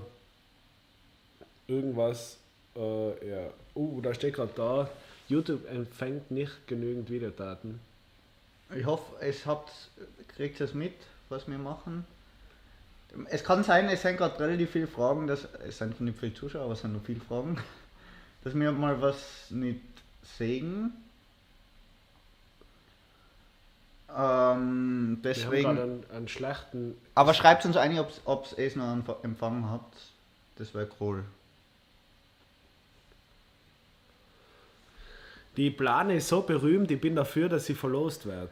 [1.67, 2.37] irgendwas.
[2.75, 3.49] Äh, ja.
[3.75, 4.89] Uh, da steht gerade da,
[5.27, 7.79] YouTube empfängt nicht genügend Videodaten.
[8.75, 9.71] Ich hoffe, es habt,
[10.35, 10.93] kriegt es mit,
[11.29, 12.05] was wir machen.
[13.29, 16.65] Es kann sein, es sind gerade relativ viele Fragen, dass, es sind nicht viele Zuschauer,
[16.65, 17.57] aber es sind noch viele Fragen,
[18.43, 19.79] dass wir mal was nicht
[20.37, 20.93] sehen.
[24.09, 25.67] Ähm, Wir haben gerade deswegen.
[25.67, 26.95] einen, einen schlechten.
[27.15, 29.95] Aber schreibt uns eigentlich, ob es es noch empf- empfangen habt.
[30.57, 31.23] Das wäre cool.
[35.57, 38.51] Die Plane ist so berühmt, ich bin dafür, dass sie verlost wird.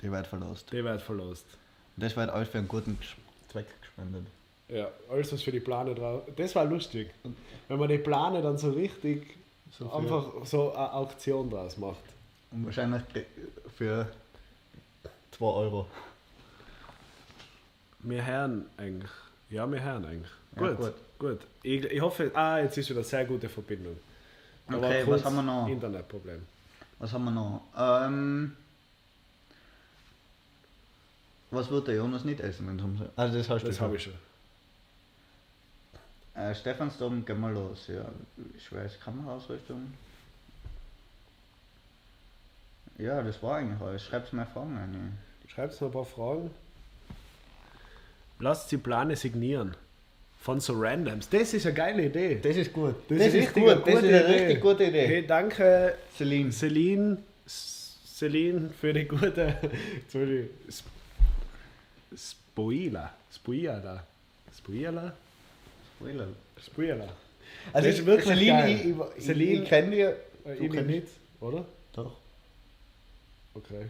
[0.00, 0.72] Die wird verlost.
[0.72, 1.44] Die wird verlost.
[1.96, 2.96] Das wird alles für einen guten
[3.50, 4.26] Zweck gespendet.
[4.68, 6.22] Ja, alles was für die Plane drauf.
[6.36, 7.10] Das war lustig.
[7.68, 9.36] Wenn man die Plane dann so richtig
[9.70, 12.02] So einfach so eine Auktion draus macht.
[12.50, 13.02] Und wahrscheinlich
[13.76, 14.06] für
[15.32, 15.86] 2 Euro.
[18.00, 19.10] Wir hören eigentlich.
[19.50, 20.32] Ja, wir hören eigentlich.
[20.56, 20.94] Ja, gut, gut.
[21.18, 21.40] gut.
[21.62, 23.96] Ich, ich hoffe, ah, jetzt ist wieder sehr gute Verbindung.
[24.68, 25.68] War Okay, was haben wir noch?
[25.68, 26.44] Internetproblem.
[26.98, 27.62] Was haben wir noch?
[27.76, 28.56] Ähm,
[31.50, 33.86] was wird der Jonas nicht essen, wenn es um Also das hast du Das schon.
[33.86, 34.12] habe ich schon.
[36.38, 37.88] Äh, Stephansdom, gehen wir los.
[37.88, 38.04] Ja,
[38.56, 39.92] ich weiß, Kameraausrüstung.
[42.98, 44.04] Ja, das war eigentlich alles.
[44.04, 45.18] Schreib's mir Fragen rein.
[45.48, 46.50] Schreibt noch ein paar Fragen.
[48.38, 49.74] Lasst die Plane signieren.
[50.40, 51.28] Von so Randoms.
[51.28, 52.38] Das ist eine geile Idee.
[52.40, 52.94] Das ist gut.
[53.08, 53.70] Das, Das, ist, richtig gut.
[53.72, 55.06] eine Das ist eine richtig gute Idee.
[55.06, 56.52] Hey, danke Celine.
[56.52, 59.56] Celine, Celine für die gute.
[59.96, 60.86] Jetzt will ich- Sp-
[65.98, 66.26] Spoila?
[66.64, 67.04] Spoila.
[67.04, 67.14] Also
[67.72, 68.70] Das ist ich, wirklich Celine, geil.
[68.74, 70.00] ich, ich, Celine- ich, kenne die.
[70.00, 71.06] Äh, Du ich kennst- nicht,
[71.40, 71.64] oder?
[71.92, 72.12] Doch.
[73.54, 73.86] Okay.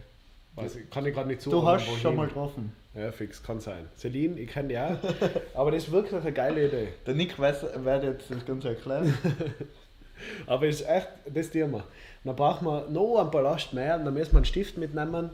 [0.55, 2.01] Weiß ich, kann ich gerade nicht Du zuordnen, hast wohin.
[2.01, 2.75] schon mal getroffen.
[2.95, 3.87] Ja, fix, kann sein.
[3.97, 4.97] Celine, ich kenne die auch.
[5.53, 6.87] aber das ist wirklich eine geile Idee.
[7.05, 9.13] Der Nick weiß, wird jetzt das Ganze erklären.
[10.47, 11.83] Aber es ist echt, das tun wir.
[12.25, 15.29] Dann brauchen wir noch ein Ballast mehr und dann müssen wir einen Stift mitnehmen,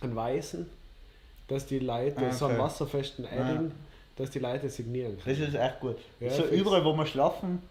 [0.00, 0.68] einen weißen,
[1.48, 2.62] dass die Leute, Ah, so einen okay.
[2.64, 3.72] wasserfesten Edding,
[4.16, 5.38] dass die Leute signieren können.
[5.38, 5.96] Das ist echt gut.
[6.20, 6.60] Ja, so fix.
[6.60, 7.62] überall, wo wir schlafen.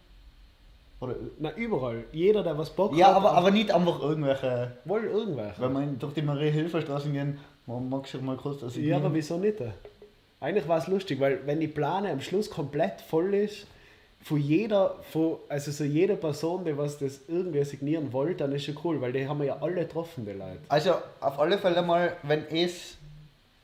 [0.99, 2.05] Oder, Na, überall.
[2.11, 3.15] Jeder, der was Bock ja, hat.
[3.15, 4.71] aber, aber nicht einfach irgendwelche.
[4.85, 5.61] Wohl irgendwelche.
[5.61, 9.37] Wenn wir durch die Marie-Hilfer-Straße gehen, man mag sich mal kurz das Ja, aber wieso
[9.37, 9.57] nicht?
[10.39, 13.67] Eigentlich war es lustig, weil wenn die Plane am Schluss komplett voll ist,
[14.23, 18.63] von jeder, von, also so jede Person, die was das irgendwie signieren wollte, dann ist
[18.63, 20.59] schon cool, weil die haben wir ja alle getroffen, die Leute.
[20.69, 22.97] Also auf alle Fälle mal, wenn es.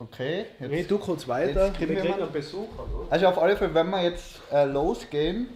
[0.02, 0.72] Okay, jetzt.
[0.72, 3.12] Hey, du kurz weiter, jetzt kriegen wir mal- einen Besucher, oder?
[3.12, 5.47] Also auf alle Fälle, wenn wir jetzt äh, losgehen,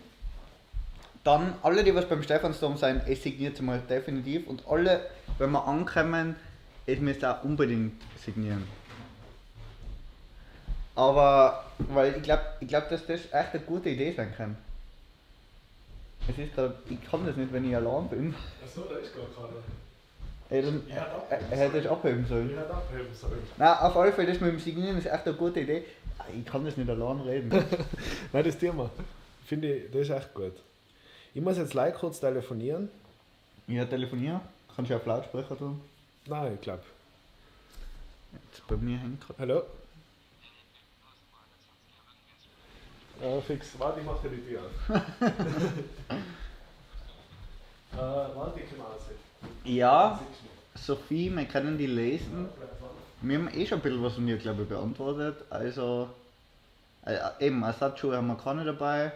[1.23, 5.65] dann alle, die was beim Stephansdom sein, es signiert mal definitiv und alle, wenn wir
[5.65, 6.35] ankommen,
[6.85, 8.67] es müsst auch unbedingt signieren.
[10.95, 14.57] Aber, weil ich glaube, ich glaub, dass das echt eine gute Idee sein kann.
[16.27, 18.35] Es ist grad, ich kann das nicht, wenn ich allein bin.
[18.63, 19.59] Achso, da ist gar keiner.
[20.49, 21.29] Ey, dann, Ja, doch.
[21.29, 22.49] er, er hätte es abheben sollen.
[22.51, 23.39] Ich hätte abheben sollen.
[23.57, 25.83] Nein, auf alle Fälle, das mit dem Signieren ist echt eine gute Idee.
[26.37, 27.49] Ich kann das nicht allein reden.
[28.33, 28.89] Nein, das tun wir.
[29.45, 30.53] Finde ich, das ist echt gut.
[31.33, 32.89] Ich muss jetzt gleich kurz telefonieren.
[33.67, 34.41] Ja, telefonieren.
[34.75, 35.81] Kannst du auf Lautsprecher tun?
[36.27, 36.83] Nein, ich glaube.
[38.51, 39.39] Jetzt bei mir hängt gerade.
[39.39, 39.63] Hallo?
[43.21, 43.67] Äh, fix.
[43.77, 44.71] Warte, ich mache dir die Tür auf.
[47.93, 47.97] äh,
[48.35, 49.01] warte, ich komme aus.
[49.63, 50.19] Ja,
[50.75, 52.49] Sophie, wir können die lesen.
[53.21, 55.37] Wir haben eh schon ein bisschen was von dir, glaube ich, beantwortet.
[55.49, 56.09] Also,
[57.05, 59.11] äh, eben, Ersatzschuhe haben wir keine dabei.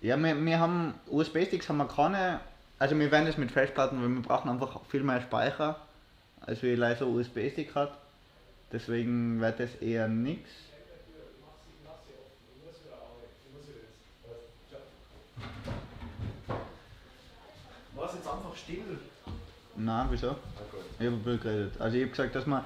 [0.00, 2.40] Ja, wir, wir haben USB-Sticks haben wir keine.
[2.78, 5.76] Also wir werden das mit Festplatten, weil wir brauchen einfach viel mehr Speicher,
[6.40, 7.98] als wie leider USB-Stick hat.
[8.72, 10.48] Deswegen wird das eher nichts.
[18.64, 18.98] Still?
[19.76, 20.36] Nein, wieso?
[20.98, 21.72] Ich habe blöd geredet.
[21.78, 22.64] Also ich habe gesagt, dass man,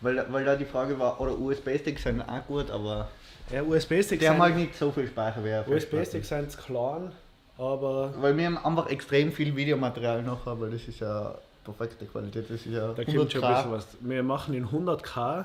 [0.00, 3.08] weil, weil da die Frage war, oder USB-Sticks sind auch gut, aber
[3.52, 6.02] Ja, USB-Sticks die haben halt sind, nicht so viel Speicher wie eine Festplatte.
[6.18, 7.12] USB-Sticks sind klein,
[7.56, 11.34] aber Weil wir haben einfach extrem viel Videomaterial nachher, weil das ist ja
[11.64, 13.56] perfekte Qualität, das ist ja da kommt schon ein 100K.
[13.56, 13.86] bisschen was.
[14.00, 15.44] Wir machen in 100k.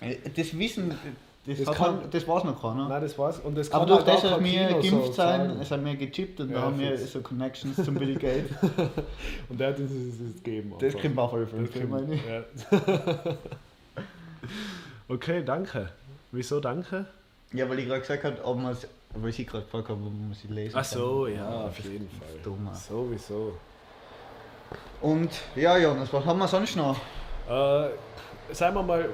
[0.00, 0.96] Äh, Das Wissen,
[1.46, 2.88] das, Das kann- man, das weiß noch keiner.
[2.88, 3.38] Nein, das war's.
[3.40, 6.40] Und das aber kann durch auch gar das, dass wir geimpft so sind, wir gechippt
[6.40, 8.50] und Ja, da haben wir so Connections zum Bill Gates.
[9.50, 10.72] Und der hat uns das gegeben.
[10.78, 11.22] Das einfach.
[11.24, 12.22] auch voll Das Film, kommt- meine ich.
[12.26, 13.36] ja.
[15.08, 15.90] Okay, danke.
[16.32, 17.06] Wieso danke?
[17.52, 20.12] Ja, weil ich gerade gesagt habe, ob man es, weil sie gerade gefragt haben, ob
[20.12, 21.34] man sie lesen Ach so, kann.
[21.34, 22.28] ja, auf jeden Fall.
[22.42, 22.74] Dummer.
[22.74, 23.52] Sowieso.
[25.00, 26.96] Und ja, Jonas, was haben wir sonst noch?
[27.48, 27.88] Äh,
[28.54, 29.08] sagen wir mal,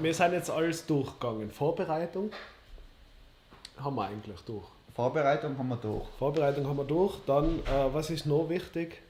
[0.00, 1.50] wir sind jetzt alles durchgegangen.
[1.50, 2.30] Vorbereitung
[3.82, 4.64] haben wir eigentlich durch.
[4.94, 6.04] Vorbereitung haben wir durch.
[6.18, 7.14] Vorbereitung haben wir durch.
[7.26, 9.00] Dann, äh, was ist noch wichtig?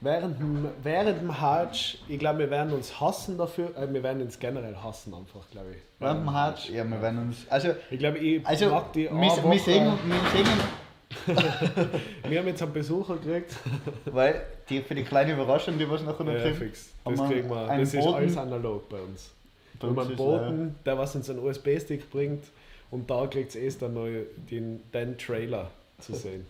[0.00, 3.76] Während dem, während dem Hajj, ich glaube, wir werden uns hassen dafür.
[3.76, 5.82] Äh, wir werden uns generell hassen, einfach, glaube ich.
[6.00, 7.46] Während dem Hajj, ja, wir werden uns.
[7.48, 9.92] Also, Ich glaube, ich also mag die wir, wir, Woche- wir sehen,
[12.28, 13.54] Wir haben jetzt einen Besucher gekriegt.
[14.06, 16.88] weil die, für die kleine Überraschung, die was nachher noch Ja, kriegen, fix.
[17.04, 17.66] Haben Das wir kriegen wir.
[17.66, 18.14] Das ist Boten?
[18.14, 19.30] alles analog bei uns.
[19.82, 22.44] Haben einen ist, Boten, der was uns einen USB-Stick bringt
[22.90, 26.46] und da kriegt es erst dann neu den, den Trailer zu sehen.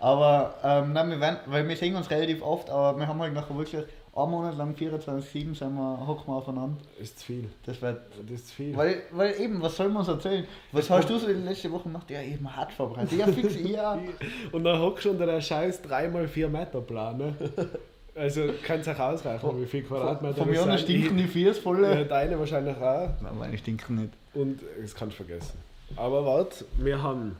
[0.00, 3.34] Aber ähm, nein, wir werden, weil wir sehen uns relativ oft, aber wir haben halt
[3.34, 6.76] nachher wirklich einen Monat lang 24-7 sind wir, hocken wir aufeinander.
[7.00, 7.50] Ist zu viel.
[7.64, 8.00] Das wird.
[8.22, 8.76] Das ist zu viel.
[8.76, 10.46] Weil, weil eben, was soll man uns erzählen?
[10.72, 12.10] Was hast du so die letzte Woche gemacht?
[12.10, 13.18] Ja, eben hart vorbereitet.
[13.18, 13.98] Ja, fix, ja.
[14.52, 17.16] Und dann hockst du unter der scheiß 3x4 Meter Plan.
[17.16, 17.34] Ne?
[18.18, 21.58] Also kannst du auch ausrechnen, wie viel Quadratmeter Von mir das an stinken die Viers
[21.58, 21.82] voll.
[21.84, 23.08] Ja, deine wahrscheinlich auch.
[23.20, 24.12] Nein, meine stinken nicht.
[24.34, 25.58] Und das kannst du vergessen.
[25.96, 27.36] Aber warte, wir haben.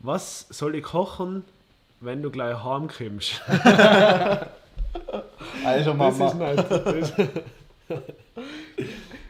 [0.00, 1.44] Was soll ich kochen,
[2.00, 3.40] wenn du gleich heimkommst?
[5.64, 6.70] Also, Das ist Mama, nicht.
[6.70, 7.12] Das,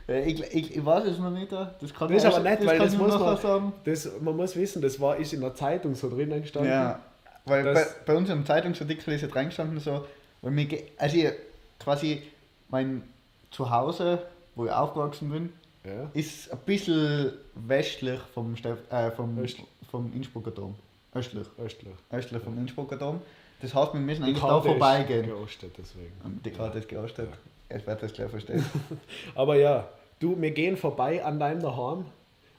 [0.09, 1.53] äh, ich, ich, ich weiß es noch nicht.
[1.53, 3.73] äh, Das kann Das ist aber nett, weil kann das muss man- sagen.
[3.85, 6.71] das, man muss wissen, das war, ist in der Zeitung so drinnen gestanden.
[6.73, 7.01] Ja,
[7.45, 10.05] weil bei, Das- bei uns im Zeitungsartikel ist jetzt reingestanden so,
[10.43, 11.31] weil mir, ge- also ich,
[11.79, 12.23] quasi
[12.69, 13.03] mein
[13.51, 14.23] Zuhause,
[14.55, 15.53] wo ich aufgewachsen bin,
[15.85, 16.11] Ja.
[16.15, 19.67] ist ein bisschen westlich vom, Steff, äh, vom, Östlich.
[19.91, 20.75] vom Innsbrucker Dom.
[21.15, 21.47] Östlich.
[21.59, 21.95] Östlich.
[22.13, 23.21] Östlich vom Innsbrucker Dom.
[23.61, 25.27] Das heißt, wir müssen Die eigentlich da Karte ist vorbeigehen.
[25.27, 26.13] geostet, deswegen.
[26.23, 27.29] Und Die Karte ist geostet.
[27.71, 28.65] Ich werde das gleich verstehen.
[29.35, 29.89] Aber ja,
[30.21, 32.05] du, wir gehen vorbei an deinem daheim.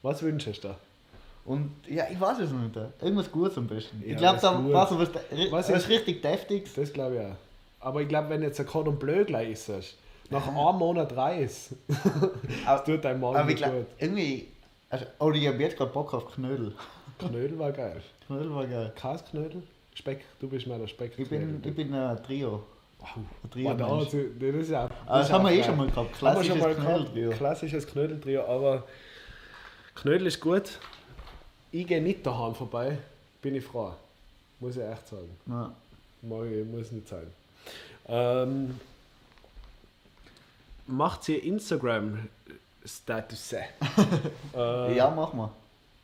[0.02, 0.76] Was wünschst du?
[1.46, 2.76] Und ja, ich weiß es noch nicht.
[3.02, 4.02] Irgendwas Gutes am besten.
[4.06, 5.10] Ja, ich glaube, da war so was,
[5.52, 6.74] Was was, ist- richtig Deftiges.
[6.74, 7.36] Das glaube ich auch.
[7.80, 9.98] Aber ich glaube, wenn jetzt ein Cordon Bleu gleich ist,
[10.30, 11.74] nach einem Monat Reis,
[12.66, 13.88] das tut dein Magen Aber ich nicht glaube, gut.
[14.00, 14.48] irgendwie.
[14.90, 16.74] Also, oder ich habe jetzt gerade Bock auf Knödel.
[17.20, 18.02] Knödel war geil.
[18.28, 18.92] Knödel war geil.
[18.96, 19.64] Kasknödel?
[19.94, 21.14] Speck, du bist mehr der Speck.
[21.18, 22.64] Ich bin, ich bin ein Trio.
[23.02, 24.06] Ein Wow, Trio da, Mensch.
[24.06, 24.90] also, das ist ja.
[25.08, 26.14] Das ist haben wir eh schon mal gehabt.
[26.18, 26.58] Klassisches.
[26.58, 27.30] Knödeltrio.
[27.32, 28.84] Klassisches Knödeltrio, aber
[29.96, 30.80] Knödel ist gut.
[31.72, 32.98] Ich gehe nicht daheim vorbei,
[33.42, 33.94] bin ich froh.
[34.60, 35.30] Muss ich echt sagen.
[35.48, 35.72] Ja.
[36.22, 37.28] Mag ich, muss nicht sein.
[38.10, 38.80] Ähm,
[40.88, 43.53] macht ihr Instagram-Status?
[44.55, 45.51] äh, ja, machen wir.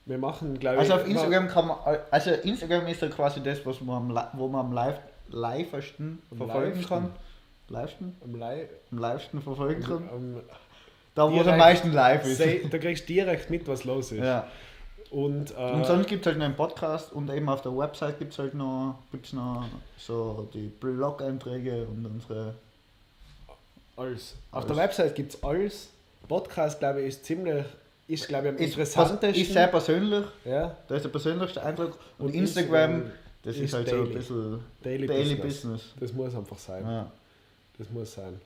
[0.08, 0.82] Wir machen, glaube ich.
[0.82, 1.78] Also auf Instagram kann man.
[2.12, 5.00] Also Instagram ist ja quasi das, was man am, Li- wo man am live,
[5.30, 6.88] livesten Am verfolgen livesten.
[6.90, 7.12] kann.
[7.70, 8.16] Livesten?
[8.24, 8.70] Am Live.
[8.92, 10.08] Am livesten verfolgen kann.
[10.14, 10.42] Am,
[11.16, 12.40] Da wo am meisten live ist.
[12.72, 14.24] Da kriegst du direkt mit, was los ist.
[14.24, 14.46] Ja.
[15.16, 18.20] Und, äh, Und sonst gibt es halt noch einen Podcast und eben auf der Website
[18.20, 19.64] gibt es halt noch, gibt's noch
[19.98, 22.54] so die Blog-Einträge und unsere.
[23.96, 24.36] alles.
[24.52, 24.68] Auf Alles.
[24.68, 25.88] der Website gibt es alles.
[26.28, 27.64] Podcast, glaube ich, ist ziemlich,
[28.10, 29.42] ist, glaube ich, am interessantesten.
[29.42, 31.98] ist sehr persönlich, ja, da ist der persönlichste Eindruck.
[32.20, 33.12] Und, Und Instagram, Instagram
[33.44, 34.16] das ist ist, halt so ein daily.
[34.16, 35.62] bisschen Daily, Daily Business.
[35.62, 35.94] Business.
[35.98, 36.84] Das muss einfach sein.
[36.86, 37.10] Ja.
[37.78, 38.42] Das muss sein.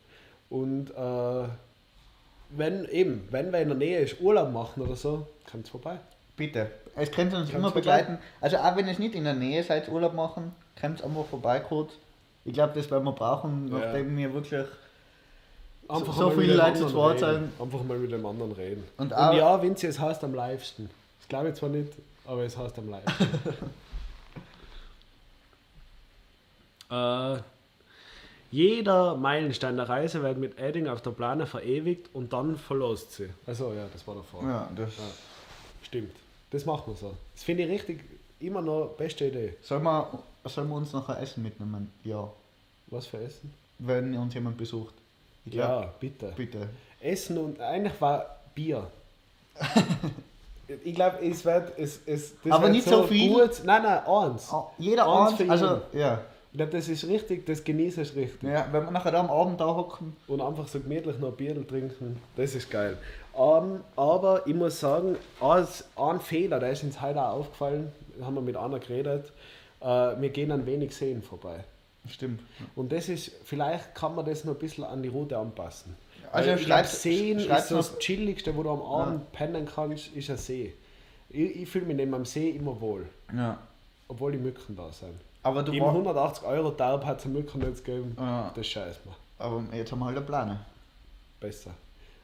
[0.51, 1.47] Und äh,
[2.51, 5.97] wenn eben, wenn wer in der Nähe ist, Urlaub machen oder so, kommt vorbei.
[6.39, 6.71] Bitte.
[6.95, 7.75] Es könnt uns immer vorbei.
[7.81, 8.17] begleiten.
[8.41, 11.91] Also auch wenn ihr nicht in der Nähe seid, Urlaub machen, könnt einfach vorbei kurz.
[12.45, 13.77] Ich glaube, das werden wir brauchen, Ja.
[13.79, 14.65] nachdem wir wirklich.
[15.87, 17.51] Einfach So mal viele Leute zu Wort reden.
[17.59, 18.83] Einfach mal mit dem anderen reden.
[18.97, 20.89] Und Und, ja, Vinci, es heißt am livesten.
[21.19, 21.91] Das glaube ich zwar nicht,
[22.25, 23.39] aber es heißt am livesten.
[26.91, 27.37] äh,
[28.51, 33.29] jeder Meilenstein der Reise wird mit Adding auf der Plane verewigt und dann verlost sie.
[33.45, 34.43] Also ja, das war davor.
[34.43, 34.97] Ja, das.
[34.97, 35.03] Ja.
[35.83, 36.15] Stimmt.
[36.51, 37.13] Das machen wir so.
[37.33, 37.99] Das finde ich richtig
[38.39, 39.55] immer noch beste Idee.
[39.61, 41.91] Sollen wir, sollen wir uns nachher Essen mitnehmen?
[42.03, 42.29] Ja.
[42.87, 43.53] Was für Essen?
[43.77, 44.93] Wenn uns jemand besucht.
[45.45, 46.33] Ich glaub, Ja, bitte.
[46.35, 46.69] Bitte.
[47.01, 48.87] Essen und eigentlich war Bier.
[50.83, 53.33] ich glaube, es wird es, es das Aber wird nicht so viel?
[53.33, 53.61] Gut.
[53.63, 54.51] Nein, nein, eins.
[54.51, 56.21] Ah, Jeder Eins eins, also ja.
[56.51, 58.49] Ich glaube, das ist richtig, das genieße ich richtig.
[58.49, 58.67] ja.
[58.71, 62.19] Wenn wir nachher am Abend da hocken, Und einfach so gemütlich noch ein Bier trinken,
[62.35, 62.97] das ist geil.
[63.37, 68.35] Ähm, aber ich muss sagen, als ein Fehler, der ist uns heute auch aufgefallen, haben
[68.35, 69.31] wir mit einer geredet,
[69.81, 71.63] äh, wir gehen an wenig Seen vorbei.
[72.09, 72.41] stimmt.
[72.75, 75.95] Und das ist, vielleicht kann man das noch ein bisschen an die Route anpassen.
[76.31, 80.37] Also ich glaube, Seen ist das Chilligste, wo du am Abend pennen kannst, ist ein
[80.37, 80.73] See.
[81.29, 83.05] Ich, ich fühle mich neben am See immer wohl,
[83.35, 83.57] Ja.
[84.07, 85.13] obwohl die Mücken da sind.
[85.43, 88.15] Aber du Im war, 180 Euro Taub hat es Mücken nicht gegeben.
[88.19, 88.51] Ja.
[88.53, 89.13] Das scheiß mir.
[89.37, 90.59] Aber jetzt haben wir halt eine Plane.
[91.39, 91.71] Besser.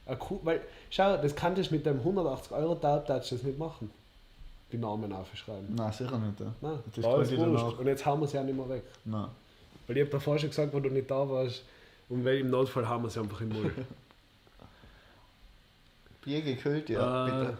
[0.06, 3.89] Weil, schau, das kannst du mit dem 180 Euro Taub darfst du das nicht machen.
[4.72, 5.74] Die Namen aufschreiben.
[5.76, 6.39] Nein, sicher nicht.
[6.39, 6.53] Ja.
[6.62, 7.80] Nein, das da ist quasi wurscht.
[7.80, 8.84] Und jetzt haben wir sie ja nicht mehr weg.
[9.03, 9.28] Nein.
[9.88, 11.64] Weil ich habe davor schon gesagt, wo du nicht da warst.
[12.10, 13.72] Und weil im Notfall haben wir sie einfach im Müll.
[16.24, 17.58] Bier gekühlt, ja, Äh, bitte.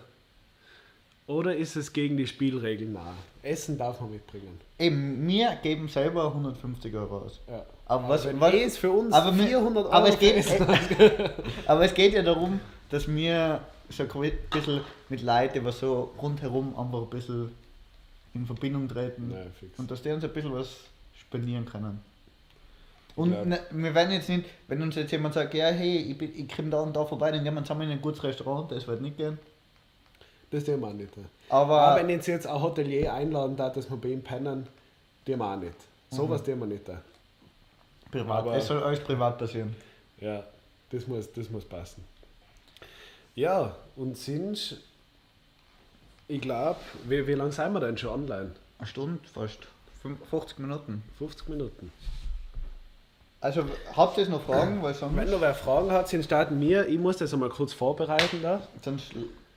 [1.28, 3.14] Oder ist es gegen die Spielregeln nah?
[3.41, 4.60] Essen darf man mitbringen.
[4.78, 7.39] Eben, wir geben selber 150 Euro aus.
[7.48, 7.66] Ja.
[7.88, 10.43] Aber was, Wenn was es für uns aber mir- 400 Euro aber es geht,
[11.67, 12.59] aber es geht ja darum,
[12.89, 13.59] dass wir
[13.89, 17.51] so ein bisschen mit Leuten, die so rundherum einfach ein bisschen
[18.33, 20.69] in Verbindung treten Nein, und dass die uns ein bisschen was
[21.19, 22.01] spendieren können.
[23.15, 26.31] Und ne, wir werden jetzt nicht, wenn uns jetzt jemand sagt, ja hey, ich, bin,
[26.36, 28.88] ich komme da und da vorbei, dann gehen wir zusammen in ein gutes Restaurant, das
[28.88, 29.38] wird nicht gehen.
[30.51, 31.13] Das tun wir auch nicht.
[31.49, 34.67] Aber, Aber wenn jetzt jetzt ein Hotelier einladen darf, dass wir bei ihm pennen,
[35.25, 35.75] tun wir auch nicht.
[36.09, 36.45] Sowas Mhm.
[36.45, 36.81] tun wir nicht.
[38.24, 39.76] Privat, aber- es soll alles privat passieren.
[40.20, 40.43] Ja,
[40.91, 42.03] das muss, das muss passen.
[43.36, 44.78] Ja, und sind,
[46.28, 48.51] ich glaube, wie, wie lange sind wir denn schon online?
[48.80, 49.59] Eine Stunde fast,
[50.01, 51.03] Fünf- 50 Minuten.
[51.18, 51.91] 50 Minuten.
[53.41, 53.63] Also
[53.95, 56.88] habt ihr noch Fragen, weil sonst, Wenn noch wer Fragen hat, sind starten wir.
[56.88, 58.61] Ich muss das einmal kurz vorbereiten da.
[58.84, 59.11] sonst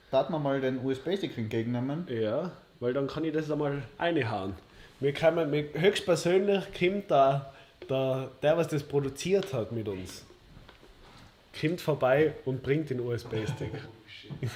[0.08, 2.06] starten wir mal den USB-Stick entgegennehmen.
[2.10, 2.50] Ja,
[2.80, 4.54] weil dann kann ich das einmal reinhauen.
[5.00, 7.52] Wir kommen, wir, höchstpersönlich kommt da,
[7.88, 10.24] der, der, was das produziert hat mit uns,
[11.58, 13.72] kommt vorbei und bringt den USB-Stick.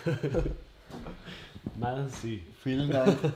[1.77, 2.43] Merci.
[2.63, 3.19] Vielen Dank.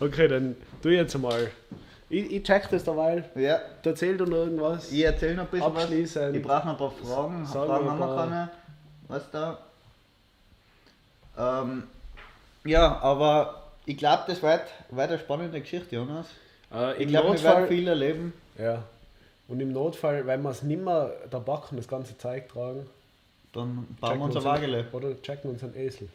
[0.00, 1.50] Okay, dann tu jetzt mal.
[2.08, 3.24] Ich, ich check das derweil.
[3.34, 4.92] ja, du noch irgendwas.
[4.92, 5.82] ich erzähle noch ein bisschen was.
[5.82, 6.36] Abschließend.
[6.36, 7.46] Ich brauche noch ein paar Fragen.
[7.46, 8.50] Sagen Fragen haben wir keine.
[9.08, 9.58] Was da?
[11.36, 11.84] Ähm,
[12.64, 16.26] ja, aber ich glaube, das wird, wird eine spannende Geschichte, Jonas.
[16.74, 17.68] Äh, Ich Im glaube, wir werden Notfall.
[17.68, 18.32] viel erleben.
[18.58, 18.82] Ja.
[19.48, 22.86] Und im Notfall, wenn wir es nicht mehr der Backen das ganze Zeug tragen,
[23.52, 24.86] Dann bauen wir uns ein Wagele.
[24.92, 26.08] Oder checken uns einen Esel.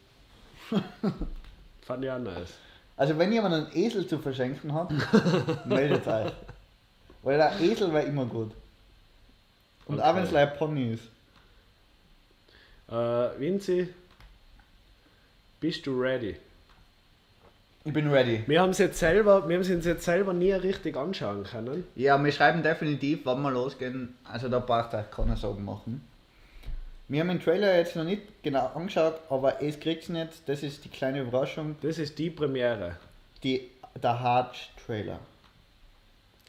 [1.82, 2.53] Fand ich auch nice.
[2.97, 4.91] Also wenn jemand einen Esel zu verschenken hat,
[5.66, 6.32] meldet euch.
[7.24, 8.51] Weil der Esel wäre immer gut.
[9.86, 10.38] Und auch wenn es Okay.
[10.39, 11.03] ein Pony ist.
[12.91, 13.88] Äh, Vinci,
[15.60, 16.36] bist du ready?
[17.86, 18.43] Ich bin ready.
[18.45, 21.86] Wir haben es jetzt selber, wir haben es uns jetzt selber nie richtig anschauen können.
[21.95, 24.15] Ja, wir schreiben definitiv, wann wir losgehen.
[24.25, 26.05] Also da braucht ihr euch keine Sorgen machen.
[27.07, 30.47] Wir haben den Trailer jetzt noch nicht genau angeschaut, aber es kriegt jetzt.
[30.47, 31.75] Das ist die kleine Überraschung.
[31.82, 32.97] Das ist die Premiere.
[33.43, 33.69] Die,
[34.01, 35.19] der Hard-Trailer.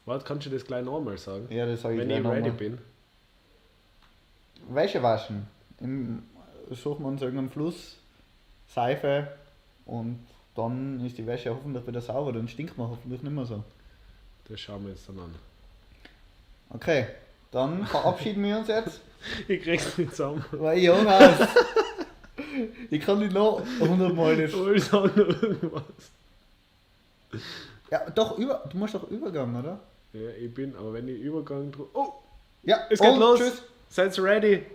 [0.05, 1.47] Warte, kannst du das gleich nochmal sagen?
[1.49, 2.51] Ja, das sage ich Wenn ich ready nochmal.
[2.51, 2.77] bin.
[4.69, 5.47] Wäsche waschen.
[5.79, 6.23] Im,
[6.69, 7.97] suchen wir uns irgendeinen Fluss,
[8.67, 9.29] Seife
[9.85, 10.19] und
[10.61, 12.31] dann ist die Wäsche hoffentlich wieder sauber.
[12.33, 13.63] Dann stinkt man hoffentlich nicht mehr so.
[14.47, 15.35] Das schauen wir jetzt dann an.
[16.69, 17.07] Okay,
[17.51, 19.01] dann verabschieden wir uns jetzt.
[19.47, 20.43] Ich krieg's nicht zusammen.
[20.51, 21.47] Weil Jonas,
[22.89, 24.51] ich kann nicht noch 100 Mal das.
[24.51, 25.83] Ich sagen irgendwas.
[27.91, 29.79] Ja, doch, über, du musst doch Übergang, oder?
[30.13, 31.89] Ja, ich bin, aber wenn ich Übergang drücke.
[31.93, 32.13] Oh,
[32.63, 33.39] Ja, es geht und los.
[33.39, 33.61] Tschüss.
[33.89, 34.65] Seid ready.